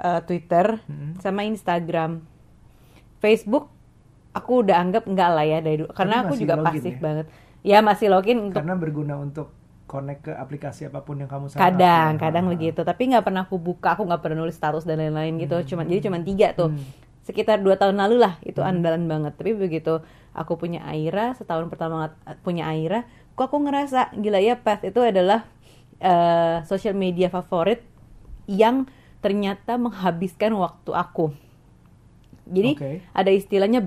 eh, 0.00 0.24
Twitter, 0.24 0.80
Hmm. 0.88 1.12
sama 1.20 1.44
Instagram. 1.44 2.24
Facebook 3.20 3.68
aku 4.32 4.64
udah 4.64 4.80
anggap 4.80 5.04
enggak 5.04 5.28
lah 5.28 5.44
ya 5.44 5.60
dari 5.60 5.76
dulu 5.78 5.92
karena 5.92 6.24
aku 6.24 6.34
juga 6.34 6.56
pasif 6.58 6.96
ya? 6.96 7.00
banget. 7.00 7.26
Ya 7.60 7.78
masih 7.80 8.08
login 8.08 8.40
untuk 8.40 8.60
Karena 8.60 8.74
berguna 8.74 9.14
untuk 9.16 9.52
connect 9.84 10.26
ke 10.26 10.32
aplikasi 10.32 10.88
apa 10.88 11.04
pun 11.04 11.20
yang 11.20 11.28
kamu 11.28 11.52
up, 11.52 11.60
kadang 11.60 12.16
ya. 12.16 12.20
kadang 12.20 12.44
begitu 12.48 12.80
tapi 12.80 13.12
nggak 13.12 13.24
pernah 13.24 13.42
aku 13.44 13.56
buka 13.60 13.92
aku 13.94 14.08
nggak 14.08 14.22
pernah 14.24 14.38
nulis 14.40 14.56
status 14.56 14.88
dan 14.88 14.96
lain-lain 14.96 15.36
gitu 15.36 15.74
cuman 15.74 15.84
jadi 15.88 16.00
cuman 16.08 16.20
tiga 16.24 16.48
tuh 16.56 16.72
Hmm. 16.72 16.84
sekitar 17.24 17.60
dua 17.60 17.76
tahun 17.76 17.96
lalu 18.00 18.16
lah 18.20 18.36
itu 18.44 18.60
andalan 18.60 19.04
banget 19.08 19.32
tapi 19.36 19.52
begitu 19.52 20.00
aku 20.32 20.56
punya 20.56 20.84
Aira 20.84 21.32
setahun 21.36 21.68
pertama 21.68 22.12
punya 22.40 22.68
Aira 22.68 23.04
kok 23.36 23.48
aku 23.52 23.60
ngerasa 23.64 24.12
gila 24.16 24.40
ya 24.40 24.56
Path 24.56 24.84
itu 24.84 25.00
adalah 25.00 25.44
eh, 26.00 26.64
social 26.64 26.96
media 26.96 27.28
favorit 27.28 27.80
yang 28.48 28.84
ternyata 29.24 29.80
menghabiskan 29.80 30.52
waktu 30.56 30.92
aku 30.92 31.32
jadi 32.44 32.76
Oke. 32.76 32.92
ada 33.16 33.30
istilahnya 33.32 33.80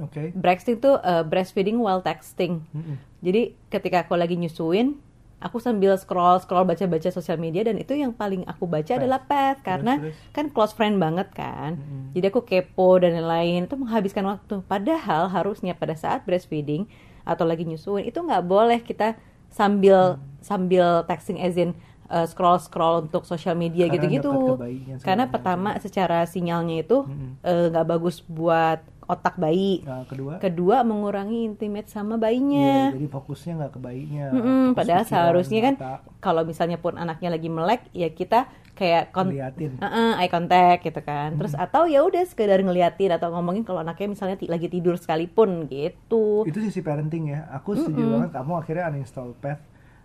Oke. 0.00 0.32
brexting 0.32 0.80
tuh 0.80 0.96
eh, 1.00 1.24
breastfeeding 1.28 1.76
while 1.76 2.00
texting 2.00 2.64
Mm-mm. 2.72 2.96
Jadi 3.24 3.56
ketika 3.72 4.04
aku 4.04 4.20
lagi 4.20 4.36
nyusuin, 4.36 5.00
aku 5.40 5.56
sambil 5.56 5.96
scroll 5.96 6.36
scroll 6.44 6.68
baca-baca 6.68 7.08
sosial 7.08 7.40
media 7.40 7.64
dan 7.64 7.80
itu 7.80 7.96
yang 7.96 8.12
paling 8.12 8.44
aku 8.44 8.68
baca 8.68 8.96
adalah 8.96 9.24
Path 9.24 9.64
karena 9.64 10.00
terus? 10.00 10.16
kan 10.32 10.52
close 10.52 10.76
friend 10.76 11.00
banget 11.00 11.32
kan. 11.32 11.80
Mm-mm. 11.80 12.12
Jadi 12.12 12.24
aku 12.28 12.40
kepo 12.44 13.00
dan 13.00 13.16
lain-lain 13.16 13.64
itu 13.64 13.76
menghabiskan 13.80 14.24
waktu. 14.28 14.60
Padahal 14.68 15.32
harusnya 15.32 15.72
pada 15.72 15.96
saat 15.96 16.28
breastfeeding 16.28 16.84
atau 17.24 17.48
lagi 17.48 17.64
nyusuin 17.64 18.04
itu 18.04 18.20
nggak 18.20 18.44
boleh 18.44 18.84
kita 18.84 19.16
sambil 19.48 20.20
sambil 20.44 21.04
texting 21.08 21.40
as 21.40 21.56
in 21.56 21.72
uh, 22.12 22.28
scroll 22.28 22.60
scroll 22.60 23.08
untuk 23.08 23.24
sosial 23.24 23.56
media 23.56 23.88
Karena 23.88 23.94
gitu-gitu. 24.00 24.30
ke 24.32 24.52
bayinya 24.60 24.94
segala 25.00 25.04
Karena 25.08 25.24
pertama 25.32 25.70
secara 25.80 26.18
sinyalnya 26.28 26.84
itu 26.84 27.08
eh, 27.40 27.72
nggak 27.72 27.86
bagus 27.88 28.20
buat 28.24 28.84
otak 29.04 29.36
bayi. 29.36 29.84
Nah, 29.84 30.08
kedua, 30.08 30.40
Kedua 30.40 30.80
mengurangi 30.80 31.44
intimate 31.44 31.92
sama 31.92 32.16
iya, 32.16 32.22
bayinya. 32.24 32.72
jadi 32.96 33.08
fokusnya 33.12 33.52
nggak 33.60 33.72
ke 33.76 33.80
bayinya. 33.80 34.26
Mm-mm, 34.32 34.62
fokus 34.72 34.76
padahal 34.80 35.04
seharusnya 35.04 35.60
kan 35.60 35.74
kalau 36.18 36.42
misalnya 36.42 36.80
pun 36.80 36.96
anaknya 36.96 37.28
lagi 37.28 37.48
melek 37.52 37.84
ya 37.92 38.08
kita 38.08 38.48
kayak 38.74 39.14
kon 39.14 39.30
liatin. 39.30 39.78
Uh-uh, 39.78 40.18
eye 40.18 40.32
contact 40.32 40.82
gitu 40.82 41.00
kan. 41.04 41.36
Terus 41.36 41.54
atau 41.54 41.84
ya 41.86 42.02
udah 42.02 42.24
sekedar 42.26 42.58
ngeliatin 42.58 43.12
atau 43.14 43.30
ngomongin 43.30 43.62
kalau 43.62 43.84
anaknya 43.84 44.16
misalnya 44.16 44.36
lagi 44.48 44.66
tidur 44.66 44.96
sekalipun 44.98 45.68
gitu. 45.70 46.42
Itu 46.48 46.58
sisi 46.64 46.80
parenting 46.80 47.30
ya. 47.30 47.46
Aku 47.54 47.76
setuju 47.78 48.02
banget 48.18 48.30
kamu 48.34 48.52
akhirnya 48.58 48.84
uninstall 48.90 49.36
Path. 49.38 49.62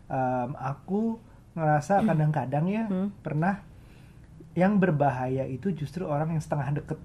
Um, 0.10 0.54
aku 0.60 1.02
ngerasa 1.58 2.06
kadang-kadang 2.06 2.66
ya 2.70 2.84
Hmm. 2.86 3.10
pernah 3.26 3.62
yang 4.54 4.78
berbahaya 4.78 5.46
itu 5.46 5.72
justru 5.72 6.04
orang 6.04 6.36
yang 6.36 6.42
setengah 6.42 6.82
deket 6.82 7.00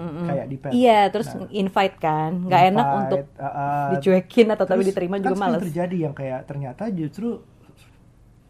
Mm-mm. 0.00 0.26
kayak 0.26 0.46
di 0.48 0.56
Path. 0.56 0.72
Iya, 0.72 1.00
terus 1.12 1.28
Nah, 1.30 1.46
invite 1.52 1.96
kan, 2.00 2.30
nggak 2.48 2.62
enak 2.72 2.86
untuk 2.96 3.20
uh, 3.36 3.44
uh, 3.44 3.86
dicuekin 3.92 4.46
atau 4.48 4.64
tapi 4.64 4.80
Terus 4.80 4.88
diterima 4.90 5.16
kan 5.16 5.22
juga 5.22 5.36
sering 5.36 5.44
males. 5.52 5.62
terjadi 5.68 5.96
yang 6.08 6.14
kayak 6.16 6.40
ternyata 6.48 6.82
justru 6.90 7.28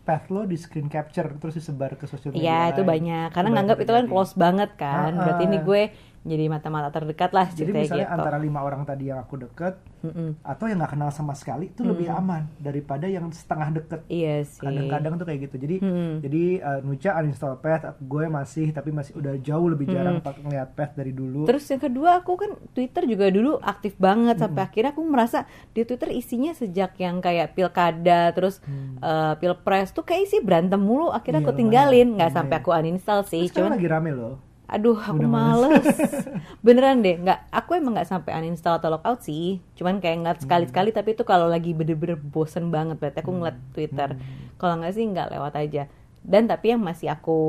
path 0.01 0.27
lo 0.33 0.43
di 0.49 0.57
screen 0.57 0.89
capture 0.89 1.29
terus 1.39 1.55
disebar 1.55 1.95
ke 1.95 2.09
sosial 2.09 2.33
media. 2.33 2.43
Iya, 2.43 2.61
itu 2.75 2.83
banyak. 2.83 3.29
Karena 3.31 3.49
nganggap 3.53 3.79
itu 3.85 3.93
kan 3.93 4.05
close 4.09 4.35
banget 4.35 4.71
kan. 4.75 5.13
Ah, 5.15 5.23
Berarti 5.23 5.43
ini 5.47 5.59
gue 5.61 5.83
jadi 6.21 6.53
mata-mata 6.53 6.93
terdekat 6.93 7.33
lah 7.33 7.49
Jadi 7.49 7.73
misalnya 7.73 8.05
gitu. 8.05 8.17
antara 8.21 8.37
lima 8.37 8.61
orang 8.61 8.85
tadi 8.85 9.09
yang 9.09 9.25
aku 9.25 9.41
deket 9.41 9.81
Mm-mm. 10.05 10.37
atau 10.45 10.69
yang 10.69 10.77
nggak 10.77 10.93
kenal 10.93 11.09
sama 11.09 11.33
sekali 11.33 11.73
itu 11.73 11.81
lebih 11.81 12.13
aman 12.13 12.45
daripada 12.61 13.09
yang 13.09 13.25
setengah 13.33 13.73
deket. 13.73 14.01
Iya 14.05 14.45
sih. 14.45 14.61
Kadang-kadang 14.61 15.17
tuh 15.17 15.27
kayak 15.27 15.41
gitu. 15.49 15.57
Jadi 15.57 15.77
Hmm. 15.81 16.21
jadi 16.21 16.45
uh, 16.61 16.81
Nucha 16.85 17.17
uninstall 17.17 17.57
path, 17.57 17.97
gue 17.97 18.25
masih 18.27 18.69
tapi 18.71 18.93
masih 18.93 19.17
udah 19.17 19.41
jauh 19.41 19.65
lebih 19.65 19.89
jarang 19.89 20.21
pakai 20.21 20.45
ngeliat 20.45 20.77
path 20.77 20.93
dari 20.93 21.13
dulu. 21.13 21.49
Terus 21.49 21.65
yang 21.67 21.81
kedua 21.81 22.21
aku 22.21 22.37
kan 22.37 22.51
Twitter 22.73 23.09
juga 23.09 23.33
dulu 23.33 23.57
aktif 23.57 23.97
banget 23.97 24.37
sampai 24.37 24.61
akhirnya 24.61 24.93
aku 24.93 25.03
merasa 25.03 25.49
di 25.73 25.89
Twitter 25.89 26.13
isinya 26.13 26.53
sejak 26.53 26.97
yang 26.97 27.21
kayak 27.21 27.55
pilkada 27.55 28.29
terus 28.33 28.61
eh, 29.01 29.33
pilpres 29.37 29.91
tuh 29.91 30.05
kayak 30.05 30.29
isi 30.29 30.45
berantem 30.45 30.77
mulu 30.77 31.09
akhirnya 31.09 31.41
Iya, 31.41 31.49
aku 31.49 31.57
tinggalin 31.57 32.09
nggak 32.15 32.33
sampai 32.35 32.57
aku 32.59 32.71
uninstall 32.71 33.25
sih 33.25 33.47
Terus 33.47 33.57
sekarang 33.57 33.73
cuman 33.73 33.79
lagi 33.81 33.89
rame 33.89 34.11
loh. 34.13 34.35
Aduh 34.71 34.95
aku 34.95 35.27
Udah 35.27 35.31
males. 35.31 35.85
beneran 36.67 37.03
deh 37.03 37.19
nggak 37.19 37.51
aku 37.51 37.75
emang 37.75 37.99
nggak 37.99 38.07
sampai 38.07 38.39
uninstall 38.39 38.79
atau 38.79 38.95
logout 38.95 39.21
sih. 39.27 39.59
Cuman 39.75 39.99
kayak 39.99 40.17
ngeliat 40.23 40.39
sekali-sekali 40.41 40.95
tapi 40.95 41.19
itu 41.19 41.27
kalau 41.27 41.51
lagi 41.51 41.75
bener-bener 41.75 42.15
bosen 42.15 42.71
banget 42.71 42.97
berarti 43.03 43.19
aku 43.21 43.33
ngeliat 43.35 43.59
Twitter. 43.75 44.15
Kalau 44.57 44.75
nggak 44.79 44.93
sih 44.95 45.05
nggak 45.11 45.29
lewat 45.35 45.55
aja. 45.59 45.91
Dan 46.21 46.47
tapi 46.47 46.71
yang 46.71 46.81
masih 46.85 47.11
aku 47.11 47.41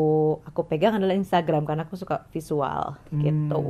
aku 0.41 0.65
pegang 0.65 0.97
adalah 0.97 1.13
Instagram 1.13 1.69
karena 1.69 1.85
aku 1.85 1.93
suka 1.93 2.25
visual 2.33 2.97
gitu. 3.13 3.61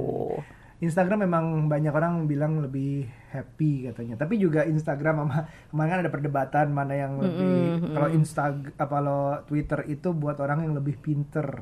Instagram 0.81 1.29
memang 1.29 1.69
banyak 1.69 1.93
orang 1.93 2.25
bilang 2.25 2.57
lebih 2.57 3.05
happy 3.29 3.91
katanya. 3.91 4.17
Tapi 4.17 4.41
juga 4.41 4.65
Instagram 4.65 5.27
sama 5.27 5.37
kemarin 5.69 5.89
kan 5.93 5.99
ada 6.01 6.11
perdebatan 6.11 6.67
mana 6.73 6.93
yang 6.97 7.21
lebih 7.21 7.91
kalau 7.93 8.09
Instagram 8.09 8.73
apa 8.79 8.89
kalau 8.89 9.21
Twitter 9.45 9.85
itu 9.93 10.09
buat 10.15 10.41
orang 10.41 10.65
yang 10.65 10.73
lebih 10.73 10.97
pinter 10.97 11.61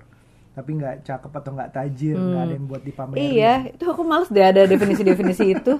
tapi 0.60 0.76
nggak 0.76 1.08
cakep 1.08 1.32
atau 1.32 1.52
nggak 1.56 1.72
tajir, 1.72 2.20
nggak 2.20 2.44
ada 2.44 2.54
yang 2.54 2.68
buat 2.68 2.84
dipamerin. 2.84 3.24
Iya, 3.24 3.54
itu 3.72 3.84
aku 3.86 4.04
males 4.04 4.28
deh 4.28 4.44
ada 4.44 4.68
definisi-definisi 4.68 5.46
itu. 5.56 5.80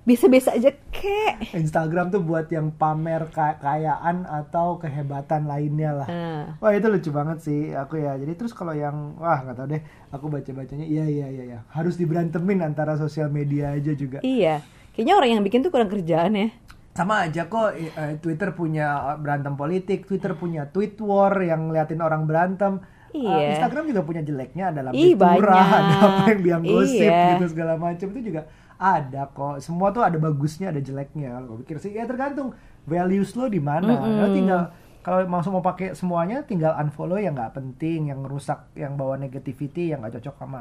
Bisa-bisa 0.00 0.56
aja 0.56 0.72
kek. 0.88 1.52
Instagram 1.52 2.08
tuh 2.08 2.22
buat 2.22 2.48
yang 2.48 2.72
pamer 2.72 3.28
ka- 3.28 3.60
kekayaan 3.60 4.24
atau 4.24 4.80
kehebatan 4.80 5.44
lainnya 5.44 5.92
lah. 5.92 6.08
Nah, 6.08 6.44
Wah 6.56 6.72
itu 6.72 6.88
lucu 6.88 7.10
banget 7.10 7.44
sih 7.44 7.74
aku 7.74 8.00
ya. 8.00 8.16
Jadi 8.16 8.32
terus 8.32 8.56
kalau 8.56 8.72
yang 8.72 9.18
wah 9.20 9.44
nggak 9.44 9.56
tahu 9.58 9.66
deh. 9.68 9.82
Aku 10.08 10.32
baca 10.32 10.50
bacanya 10.56 10.88
iya 10.88 11.04
iya 11.04 11.26
iya 11.28 11.44
iya. 11.44 11.58
Harus 11.68 12.00
diberantemin 12.00 12.64
antara 12.64 12.96
sosial 12.96 13.28
media 13.28 13.76
aja 13.76 13.92
juga. 13.92 14.22
iya. 14.22 14.64
Kayaknya 14.90 15.14
orang 15.14 15.30
yang 15.30 15.42
bikin 15.44 15.60
tuh 15.60 15.70
kurang 15.70 15.92
kerjaan 15.92 16.32
ya. 16.32 16.48
Sama 16.90 17.28
aja 17.28 17.46
kok 17.46 17.70
eh, 17.76 18.16
Twitter 18.18 18.50
punya 18.50 18.86
berantem 19.20 19.52
politik, 19.52 20.08
Twitter 20.08 20.32
punya 20.32 20.64
tweet 20.66 20.96
war 20.98 21.36
yang 21.38 21.68
ngeliatin 21.68 22.00
orang 22.00 22.24
berantem. 22.24 22.80
Eh, 23.10 23.20
Iya. 23.20 23.58
Instagram 23.58 23.84
juga 23.86 24.02
punya 24.02 24.22
jeleknya 24.22 24.64
ada 24.70 24.80
Ih, 24.94 25.14
ada 25.18 25.54
apa 26.22 26.30
yang 26.30 26.40
biang 26.40 26.62
gosip 26.62 27.10
Iya. 27.10 27.36
gitu 27.36 27.46
segala 27.50 27.74
macam 27.74 28.06
itu 28.08 28.20
juga 28.24 28.46
ada 28.78 29.22
kok. 29.26 29.60
Semua 29.60 29.90
tuh 29.90 30.00
ada 30.00 30.16
bagusnya, 30.16 30.72
ada 30.72 30.80
jeleknya. 30.80 31.34
Kalau 31.34 31.46
gue 31.52 31.58
pikir 31.62 31.76
sih 31.78 31.92
ya 31.92 32.06
tergantung 32.06 32.54
values 32.84 33.34
lo 33.34 33.46
di 33.46 33.60
mana. 33.60 33.92
Lo 33.98 34.26
tinggal 34.30 34.72
kalau 35.00 35.24
langsung 35.24 35.52
mau 35.52 35.64
pakai 35.64 35.92
semuanya 35.92 36.44
tinggal 36.44 36.76
unfollow 36.76 37.16
yang 37.16 37.32
nggak 37.32 37.56
penting, 37.56 38.08
yang 38.08 38.20
rusak, 38.20 38.68
yang 38.72 38.96
bawa 38.96 39.16
negativity, 39.16 39.90
yang 39.90 40.00
nggak 40.00 40.20
cocok 40.20 40.36
sama 40.38 40.60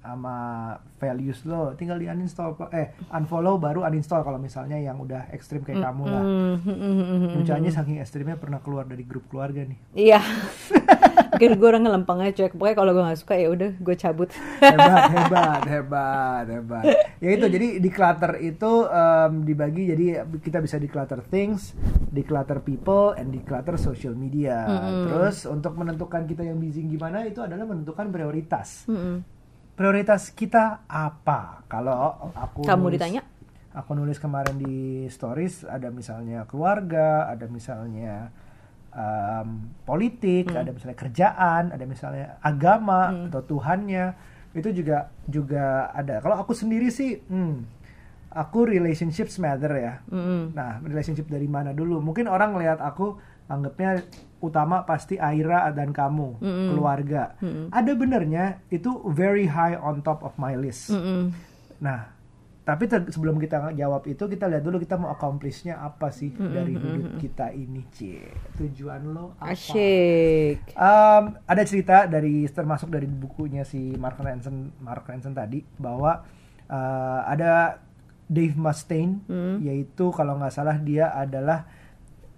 sama 0.00 0.36
values 0.96 1.44
lo. 1.44 1.76
Tinggal 1.76 1.98
di 1.98 2.08
uninstall 2.08 2.56
eh 2.72 2.90
unfollow 3.10 3.60
baru 3.60 3.84
uninstall 3.84 4.22
kalau 4.22 4.40
misalnya 4.40 4.74
yang 4.74 4.96
udah 4.96 5.28
ekstrim 5.30 5.60
kayak 5.60 5.84
kamu 5.84 6.04
lah. 6.06 6.22
Hmm, 6.24 7.36
Nucanya 7.36 7.68
saking 7.68 7.98
ekstrimnya 7.98 8.34
pernah 8.34 8.58
keluar 8.58 8.82
dari 8.82 9.04
grup 9.04 9.28
keluarga 9.28 9.62
nih. 9.62 9.78
Iya. 9.92 10.20
Mungkin 11.40 11.56
gue 11.56 11.68
orang 11.68 11.82
ngelempeng 11.82 12.20
aja 12.20 12.32
cuek. 12.36 12.52
Pokoknya 12.52 12.76
kalau 12.76 12.90
gue 12.90 13.02
gak 13.02 13.16
suka 13.16 13.34
ya 13.34 13.48
udah 13.48 13.70
gue 13.74 13.96
cabut. 13.96 14.28
hebat 14.60 15.08
hebat 15.08 15.62
hebat 15.72 16.44
hebat 16.46 16.84
ya 17.16 17.30
itu 17.30 17.46
jadi 17.46 17.66
declutter 17.78 18.32
itu 18.38 18.72
em, 18.86 19.32
dibagi 19.42 19.88
jadi 19.88 20.04
kita 20.34 20.58
bisa 20.58 20.76
declutter 20.76 21.20
things 21.22 21.72
declutter 22.06 22.60
people 22.60 23.12
and 23.12 23.28
declutter 23.30 23.76
social 23.76 24.12
media 24.12 24.64
terus 25.02 25.44
untuk 25.44 25.72
menentukan 25.74 26.24
kita 26.24 26.42
yang 26.42 26.56
busy 26.56 26.84
gimana 26.86 27.24
itu 27.24 27.40
adalah 27.40 27.64
menentukan 27.64 28.08
prioritas 28.08 28.84
Mm-mm. 28.86 29.24
prioritas 29.72 30.28
kita 30.28 30.84
apa 30.86 31.64
kalau 31.66 31.92
aku 32.32 32.60
Kamu 32.62 32.84
nulis- 32.86 32.96
ditanya? 32.96 33.22
aku 33.70 33.90
nulis 33.94 34.16
kemarin 34.16 34.56
di 34.56 34.76
stories 35.06 35.62
ada 35.62 35.88
misalnya 35.88 36.44
keluarga 36.44 37.28
ada 37.28 37.46
misalnya 37.46 38.28
em, 38.94 39.48
politik 39.86 40.50
ada 40.54 40.70
misalnya 40.70 40.98
kerjaan 40.98 41.62
ada 41.70 41.84
misalnya 41.86 42.26
agama 42.42 43.28
atau 43.30 43.42
Tuhannya 43.42 44.04
itu 44.50 44.82
juga 44.82 45.14
juga 45.30 45.94
ada 45.94 46.18
kalau 46.18 46.42
aku 46.42 46.52
sendiri 46.54 46.90
sih 46.90 47.22
hmm, 47.22 47.80
aku 48.34 48.66
relationships 48.66 49.38
matter 49.38 49.72
ya 49.78 49.94
Mm-mm. 50.10 50.54
Nah, 50.54 50.78
relationship 50.82 51.26
dari 51.26 51.50
mana 51.50 51.74
dulu? 51.74 51.98
Mungkin 51.98 52.30
orang 52.30 52.54
lihat 52.58 52.78
aku 52.78 53.18
anggapnya 53.50 54.06
utama 54.38 54.86
pasti 54.86 55.18
Aira 55.18 55.66
dan 55.74 55.90
kamu, 55.90 56.38
keluarga. 56.40 57.34
Ada 57.74 57.92
benernya 57.98 58.62
itu 58.70 59.02
very 59.10 59.50
high 59.50 59.74
on 59.74 60.00
top 60.06 60.22
of 60.22 60.32
my 60.38 60.54
list. 60.54 60.94
Mm-mm. 60.94 61.34
Nah, 61.82 62.06
tapi 62.60 62.86
sebelum 62.86 63.40
kita 63.40 63.72
jawab 63.72 64.04
itu 64.06 64.28
kita 64.28 64.46
lihat 64.46 64.62
dulu 64.62 64.76
kita 64.78 64.94
mau 65.00 65.10
accomplishnya 65.10 65.80
apa 65.80 66.12
sih 66.12 66.30
dari 66.30 66.76
hidup 66.76 67.18
kita 67.18 67.50
ini, 67.50 67.82
Cie. 67.90 68.30
Tujuan 68.54 69.10
lo 69.10 69.34
apa? 69.40 69.50
Asyik. 69.56 70.76
Um, 70.76 71.34
ada 71.48 71.62
cerita 71.66 72.04
dari 72.06 72.46
termasuk 72.46 72.92
dari 72.92 73.08
bukunya 73.08 73.64
si 73.64 73.96
Mark 73.96 74.20
Ranson 74.20 74.70
Mark 74.78 75.08
Ranson 75.08 75.32
tadi 75.34 75.64
bahwa 75.80 76.22
uh, 76.68 77.20
ada 77.26 77.80
Dave 78.30 78.54
Mustaine 78.54 79.24
Hmm. 79.26 79.58
yaitu 79.58 80.14
kalau 80.14 80.38
nggak 80.38 80.54
salah 80.54 80.78
dia 80.78 81.10
adalah 81.10 81.66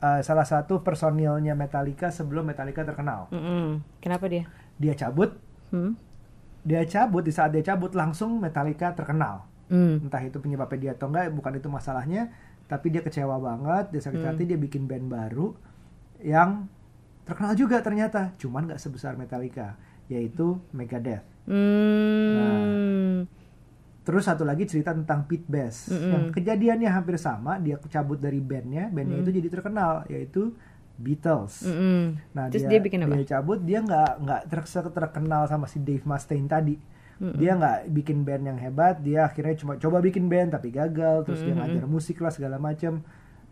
uh, 0.01 0.25
salah 0.25 0.49
satu 0.49 0.81
personilnya 0.81 1.53
Metallica 1.53 2.09
sebelum 2.09 2.49
Metallica 2.49 2.81
terkenal. 2.83 3.29
Mm-mm. 3.29 3.85
Kenapa 4.01 4.31
dia? 4.33 4.49
Dia 4.81 4.97
cabut, 4.97 5.37
Hmm? 5.69 5.93
dia 6.65 6.87
cabut 6.89 7.27
di 7.27 7.35
saat 7.35 7.53
dia 7.53 7.61
cabut 7.61 7.93
langsung 7.93 8.41
Metallica 8.41 8.95
terkenal. 8.97 9.45
Hmm. 9.73 10.05
Entah 10.05 10.21
itu 10.21 10.37
penyebabnya 10.37 10.79
dia 10.79 10.93
atau 10.93 11.09
enggak, 11.09 11.33
bukan 11.33 11.53
itu 11.57 11.69
masalahnya. 11.73 12.29
Tapi 12.69 12.93
dia 12.93 13.01
kecewa 13.01 13.41
banget, 13.41 13.89
dia 13.89 14.03
sakit 14.05 14.21
Hmm. 14.21 14.29
hati, 14.37 14.43
dia 14.45 14.61
bikin 14.61 14.85
band 14.85 15.09
baru 15.09 15.57
yang 16.21 16.69
terkenal 17.25 17.57
juga 17.57 17.81
ternyata, 17.81 18.37
cuman 18.37 18.69
nggak 18.69 18.81
sebesar 18.81 19.17
Metallica, 19.17 19.81
yaitu 20.07 20.61
Megadeth. 20.71 21.25
Hmm. 21.49 23.27
Terus 24.03 24.27
satu 24.27 24.43
lagi 24.43 24.67
cerita 24.67 24.91
tentang 24.91 25.31
Pete 25.31 25.47
Best 25.47 25.95
Mm-mm. 25.95 26.11
yang 26.11 26.25
kejadiannya 26.35 26.91
hampir 26.91 27.15
sama, 27.23 27.63
dia 27.63 27.79
cabut 27.87 28.19
dari 28.19 28.43
bandnya, 28.43 28.91
bandnya 28.91 29.23
Mm. 29.23 29.23
itu 29.23 29.31
jadi 29.39 29.49
terkenal 29.49 30.03
yaitu 30.11 30.59
Beatles. 30.99 31.63
Mm-mm. 31.63 32.19
Nah 32.35 32.51
Terus 32.51 32.67
dia, 32.67 32.71
dia 32.77 32.81
bikin 32.83 33.07
apa? 33.07 33.15
Dia 33.15 33.27
cabut, 33.39 33.59
dia 33.63 33.79
nggak 33.79 34.11
nggak 34.27 34.41
ter- 34.51 34.91
terkenal 34.91 35.47
sama 35.47 35.71
si 35.71 35.79
Dave 35.79 36.03
Mustaine 36.03 36.51
tadi. 36.51 36.75
Dia 37.23 37.55
nggak 37.55 37.95
bikin 37.95 38.27
band 38.27 38.51
yang 38.51 38.59
hebat, 38.59 38.99
dia 38.99 39.31
akhirnya 39.31 39.55
cuma 39.55 39.79
coba 39.79 40.03
bikin 40.03 40.27
band 40.27 40.59
tapi 40.59 40.75
gagal, 40.75 41.23
terus 41.23 41.39
dia 41.47 41.55
ngajar 41.55 41.87
musik 41.87 42.19
lah 42.19 42.35
segala 42.35 42.59
macam. 42.59 42.99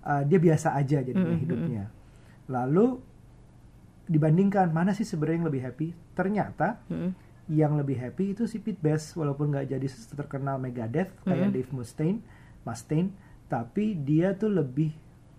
Uh, 0.02 0.26
dia 0.26 0.42
biasa 0.42 0.74
aja 0.74 0.98
jadinya 1.06 1.38
hidupnya. 1.38 1.86
Lalu 2.50 2.98
dibandingkan 4.10 4.74
mana 4.74 4.90
sih 4.90 5.06
sebenarnya 5.06 5.38
yang 5.38 5.48
lebih 5.52 5.62
happy? 5.62 5.88
Ternyata 6.18 6.82
Mm-mm. 6.90 7.14
yang 7.46 7.78
lebih 7.78 7.94
happy 7.94 8.34
itu 8.34 8.50
si 8.50 8.58
Pete 8.58 8.82
Best 8.82 9.14
walaupun 9.14 9.54
nggak 9.54 9.70
jadi 9.70 9.86
terkenal 10.18 10.58
Megadeth 10.58 11.14
kayak 11.22 11.54
Dave 11.54 11.70
Mustaine, 11.70 12.18
Mustaine, 12.66 13.14
tapi 13.46 13.94
dia 13.94 14.34
tuh 14.34 14.50
lebih 14.50 14.90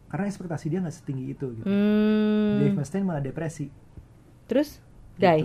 karena 0.08 0.32
ekspektasi 0.32 0.72
dia 0.72 0.80
nggak 0.80 0.96
setinggi 0.96 1.26
itu 1.36 1.46
gitu. 1.60 1.68
Hmm. 1.68 2.64
Dave 2.64 2.78
Mustaine 2.80 3.04
malah 3.04 3.20
depresi. 3.20 3.68
Terus? 4.48 4.80
Die? 5.20 5.44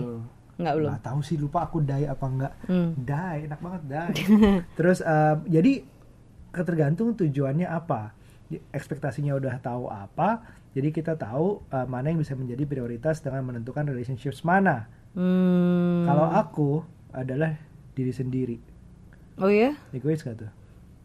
Gitu. 0.57 0.65
Nggak 0.65 0.73
belum? 0.73 0.89
Nggak 0.89 1.03
tahu 1.05 1.19
sih 1.21 1.37
lupa 1.37 1.59
aku 1.69 1.77
die 1.85 2.09
apa 2.09 2.25
enggak. 2.25 2.53
Hmm. 2.65 2.89
Die 2.97 3.37
enak 3.45 3.59
banget 3.61 3.81
die. 3.85 4.23
Terus 4.77 4.99
eh, 5.05 5.35
jadi 5.45 5.73
ketergantung 6.49 7.13
tujuannya 7.13 7.69
apa. 7.69 8.17
Ekspektasinya 8.73 9.35
udah 9.35 9.59
tahu 9.59 9.91
apa, 9.91 10.39
jadi 10.73 10.89
kita 10.89 11.13
tahu 11.13 11.61
eh, 11.69 11.85
mana 11.85 12.09
yang 12.09 12.17
bisa 12.17 12.33
menjadi 12.33 12.65
prioritas 12.65 13.21
dengan 13.21 13.45
menentukan 13.45 13.85
relationships 13.85 14.41
mana. 14.41 14.89
Hmm. 15.13 16.09
Kalau 16.09 16.27
aku 16.33 16.69
adalah 17.13 17.53
diri 17.93 18.13
sendiri. 18.13 18.57
Oh 19.37 19.53
ya? 19.53 19.77
Egois 19.93 20.25
gak 20.25 20.41
tuh? 20.41 20.51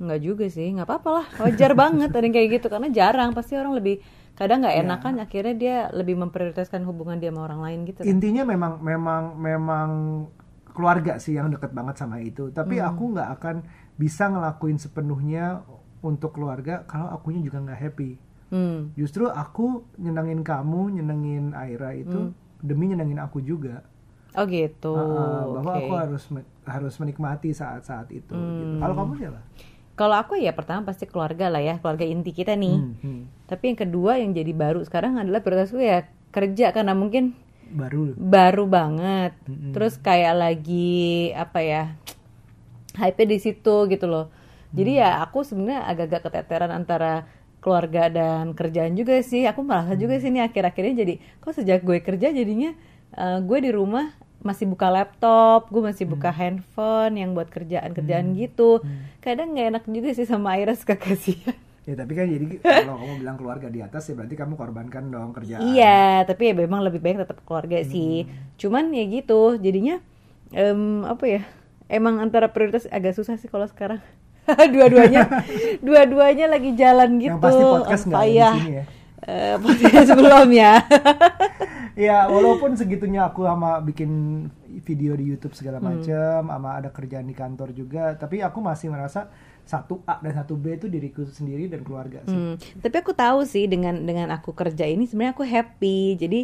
Nggak 0.01 0.21
juga 0.25 0.45
sih, 0.49 0.73
nggak 0.73 0.89
apa-apa 0.89 1.11
lah. 1.13 1.27
Wajar 1.45 1.73
banget 1.77 2.11
ada 2.11 2.25
yang 2.25 2.35
kayak 2.35 2.49
gitu 2.59 2.67
karena 2.73 2.89
jarang 2.89 3.31
pasti 3.37 3.55
orang 3.55 3.77
lebih 3.77 4.01
kadang 4.33 4.65
nggak 4.65 4.75
Iya. 4.75 4.83
enakan 4.83 5.15
akhirnya 5.21 5.55
dia 5.55 5.77
lebih 5.93 6.17
memprioritaskan 6.19 6.83
hubungan 6.83 7.21
dia 7.21 7.31
sama 7.31 7.45
orang 7.45 7.61
lain 7.61 7.79
gitu. 7.85 8.01
kan. 8.01 8.09
Intinya 8.09 8.43
memang 8.43 8.73
memang 8.81 9.23
memang 9.37 9.89
keluarga 10.73 11.21
sih 11.21 11.37
yang 11.37 11.53
deket 11.53 11.71
banget 11.71 12.01
sama 12.01 12.19
itu. 12.19 12.49
Tapi 12.49 12.81
Hmm. 12.81 12.89
aku 12.89 13.03
nggak 13.13 13.29
akan 13.39 13.57
bisa 13.95 14.27
ngelakuin 14.27 14.81
sepenuhnya 14.81 15.61
untuk 16.01 16.35
keluarga 16.35 16.83
kalau 16.85 17.07
akunya 17.09 17.39
juga 17.41 17.61
nggak 17.61 17.81
happy. 17.81 18.11
Hmm. 18.49 18.93
Justru 18.93 19.29
aku 19.29 19.85
nyenengin 19.97 20.41
kamu, 20.41 20.99
nyenengin 20.99 21.53
Aira 21.53 21.93
itu 21.93 22.33
demi 22.59 22.89
nyenengin 22.89 23.21
aku 23.21 23.41
juga. 23.41 23.85
Oh 24.33 24.49
gitu. 24.49 24.97
Ah, 24.97 25.45
bahwa 25.45 25.73
oke. 25.73 25.81
aku 25.83 25.93
harus 25.93 26.25
harus 26.65 26.95
menikmati 26.97 27.53
saat-saat 27.53 28.09
itu. 28.09 28.33
gitu. 28.33 28.33
Hmm. 28.33 28.81
Kalau 28.81 28.95
kamu 28.97 29.13
siapa? 29.21 29.41
Kalau 29.93 30.17
aku 30.17 30.41
ya 30.41 30.57
pertama 30.57 30.89
pasti 30.89 31.05
keluarga 31.05 31.53
lah 31.53 31.61
ya, 31.61 31.77
keluarga 31.79 32.09
inti 32.09 32.33
kita 32.33 32.57
nih. 32.57 32.77
Hmm, 32.81 32.95
hmm. 33.01 33.23
Tapi 33.47 33.65
yang 33.73 33.79
kedua 33.79 34.13
yang 34.17 34.33
jadi 34.33 34.53
baru 34.57 34.81
sekarang 34.89 35.21
adalah 35.21 35.45
prioritasku 35.45 35.79
ya 35.79 36.09
kerja 36.33 36.73
karena 36.73 36.97
mungkin 36.97 37.37
Baru. 37.73 38.17
baru 38.17 38.65
banget. 38.69 39.37
Mm-mm. 39.45 39.73
Terus 39.77 40.01
kayak 40.01 40.35
lagi 40.37 41.33
apa 41.37 41.61
ya? 41.61 41.85
hype 42.97 43.25
di 43.25 43.39
situ 43.41 43.89
gitu 43.89 44.05
loh. 44.05 44.29
Jadi 44.73 45.01
ya 45.01 45.21
aku 45.21 45.45
sebenarnya 45.45 45.85
agak-agak 45.85 46.33
keteteran 46.33 46.73
antara 46.73 47.29
keluarga 47.61 48.09
dan 48.09 48.57
kerjaan 48.57 48.97
juga 48.97 49.21
sih. 49.21 49.45
Aku 49.45 49.65
merasa 49.65 49.97
juga 49.97 50.17
sih 50.17 50.33
ini 50.33 50.41
akhir-akhirnya 50.41 51.05
jadi 51.05 51.15
kok 51.41 51.53
sejak 51.57 51.85
gue 51.85 52.01
kerja 52.01 52.33
jadinya 52.33 52.73
eh, 53.17 53.39
gue 53.45 53.59
di 53.61 53.71
rumah 53.73 54.13
masih 54.43 54.67
buka 54.67 54.91
laptop, 54.91 55.71
gue 55.71 55.83
masih 55.83 56.05
buka 56.05 56.35
handphone 56.35 57.15
yang 57.15 57.31
buat 57.33 57.49
kerjaan-kerjaan 57.49 58.35
gitu. 58.35 58.83
Kadang 59.23 59.55
nggak 59.55 59.67
enak 59.73 59.85
juga 59.87 60.11
sih 60.13 60.27
sama 60.27 60.59
Aira 60.59 60.75
suka 60.75 60.99
kasihan. 60.99 61.55
Ya 61.83 61.99
tapi 61.99 62.15
kan 62.15 62.31
jadi 62.31 62.47
kalau 62.87 62.99
kamu 62.99 63.15
bilang 63.27 63.37
keluarga 63.39 63.67
di 63.67 63.83
atas 63.83 64.07
ya 64.07 64.15
berarti 64.15 64.35
kamu 64.39 64.55
korbankan 64.55 65.11
dong 65.11 65.31
kerjaan. 65.35 65.63
Iya, 65.75 66.27
tapi 66.27 66.51
ya 66.51 66.55
memang 66.55 66.83
lebih 66.83 67.03
baik 67.03 67.27
tetap 67.27 67.43
keluarga 67.43 67.83
sih. 67.83 68.27
Cuman 68.59 68.91
ya 68.95 69.03
gitu, 69.07 69.59
jadinya 69.59 69.99
em, 70.55 71.03
apa 71.07 71.25
ya? 71.27 71.43
Emang 71.91 72.23
antara 72.23 72.51
prioritas 72.51 72.87
agak 72.91 73.19
susah 73.19 73.39
sih 73.39 73.51
kalau 73.51 73.67
sekarang. 73.67 74.03
dua-duanya, 74.75 75.27
dua-duanya 75.87 76.51
lagi 76.51 76.75
jalan 76.75 77.19
gitu. 77.23 77.35
Yang 77.35 77.43
pasti 77.47 77.63
podcast 77.63 78.03
nggak 78.11 78.23
di 78.27 78.39
sini 78.43 78.73
ya. 78.75 78.85
Eh, 79.23 79.55
podcast 79.57 80.11
belum 80.13 80.49
ya. 80.51 80.75
Ya 81.93 82.25
walaupun 82.25 82.73
segitunya 82.73 83.21
aku 83.21 83.45
sama 83.45 83.77
bikin 83.79 84.09
video 84.81 85.13
di 85.13 85.29
YouTube 85.29 85.53
segala 85.53 85.77
Hmm. 85.77 85.93
macam, 85.93 86.49
sama 86.49 86.81
ada 86.81 86.89
kerjaan 86.89 87.29
di 87.29 87.37
kantor 87.37 87.77
juga, 87.77 88.17
tapi 88.17 88.41
aku 88.41 88.65
masih 88.65 88.89
merasa 88.89 89.29
satu 89.63 90.01
A 90.09 90.17
dan 90.19 90.33
satu 90.33 90.57
B 90.57 90.73
itu 90.73 90.89
diriku 90.89 91.21
sendiri 91.23 91.69
dan 91.69 91.85
keluarga 91.85 92.25
sih. 92.25 92.33
Hmm, 92.33 92.57
Tapi 92.81 92.97
aku 92.97 93.13
tahu 93.13 93.45
sih 93.45 93.69
dengan 93.69 94.01
dengan 94.03 94.33
aku 94.33 94.57
kerja 94.57 94.89
ini 94.89 95.05
sebenarnya 95.05 95.37
aku 95.37 95.45
happy. 95.45 96.17
Jadi 96.17 96.41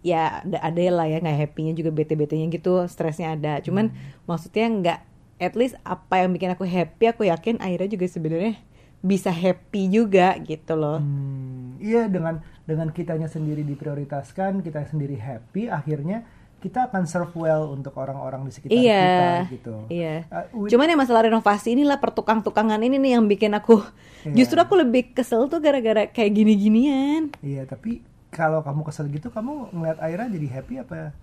ya 0.00 0.38
ada 0.40 0.62
ada 0.62 0.80
lah 0.94 1.06
ya 1.10 1.18
nggak 1.18 1.38
happynya 1.50 1.74
juga 1.74 1.90
bete-betenya 1.90 2.46
gitu, 2.48 2.86
stresnya 2.86 3.34
ada. 3.34 3.58
Cuman 3.58 3.90
maksudnya 4.24 4.70
nggak 4.70 4.98
at 5.42 5.58
least 5.58 5.74
apa 5.82 6.22
yang 6.22 6.30
bikin 6.30 6.54
aku 6.54 6.62
happy, 6.62 7.10
aku 7.10 7.26
yakin 7.26 7.58
akhirnya 7.58 7.90
juga 7.90 8.06
sebenarnya 8.06 8.54
bisa 9.00 9.32
happy 9.32 9.88
juga 9.88 10.36
gitu 10.38 10.76
loh. 10.76 11.00
Hmm, 11.00 11.80
iya 11.80 12.04
dengan 12.06 12.44
dengan 12.64 12.92
kitanya 12.92 13.26
sendiri 13.26 13.64
diprioritaskan, 13.64 14.60
kita 14.60 14.84
sendiri 14.86 15.16
happy, 15.16 15.66
akhirnya 15.66 16.22
kita 16.60 16.92
akan 16.92 17.08
serve 17.08 17.32
well 17.34 17.72
untuk 17.72 17.96
orang-orang 17.96 18.44
di 18.44 18.52
sekitar 18.52 18.76
Iya, 18.76 19.00
kita 19.08 19.52
gitu. 19.56 19.74
iya. 19.88 20.28
Uh, 20.28 20.68
Cuman 20.68 20.92
ya 20.92 20.96
masalah 21.00 21.24
renovasi 21.24 21.72
inilah 21.72 21.96
pertukang-tukangan 21.96 22.76
ini 22.84 23.00
nih 23.00 23.16
yang 23.16 23.24
bikin 23.24 23.56
aku 23.56 23.80
Iya. 24.28 24.44
justru 24.44 24.60
aku 24.60 24.76
lebih 24.76 25.16
kesel 25.16 25.48
tuh 25.48 25.56
gara-gara 25.64 26.04
kayak 26.04 26.36
gini-ginian. 26.36 27.32
Iya, 27.40 27.64
tapi 27.64 28.04
kalau 28.28 28.60
kamu 28.60 28.84
kesel 28.84 29.08
gitu, 29.08 29.32
kamu 29.32 29.72
ngeliat 29.72 29.98
Aira 30.04 30.28
jadi 30.28 30.46
happy 30.52 30.84
apa? 30.84 31.16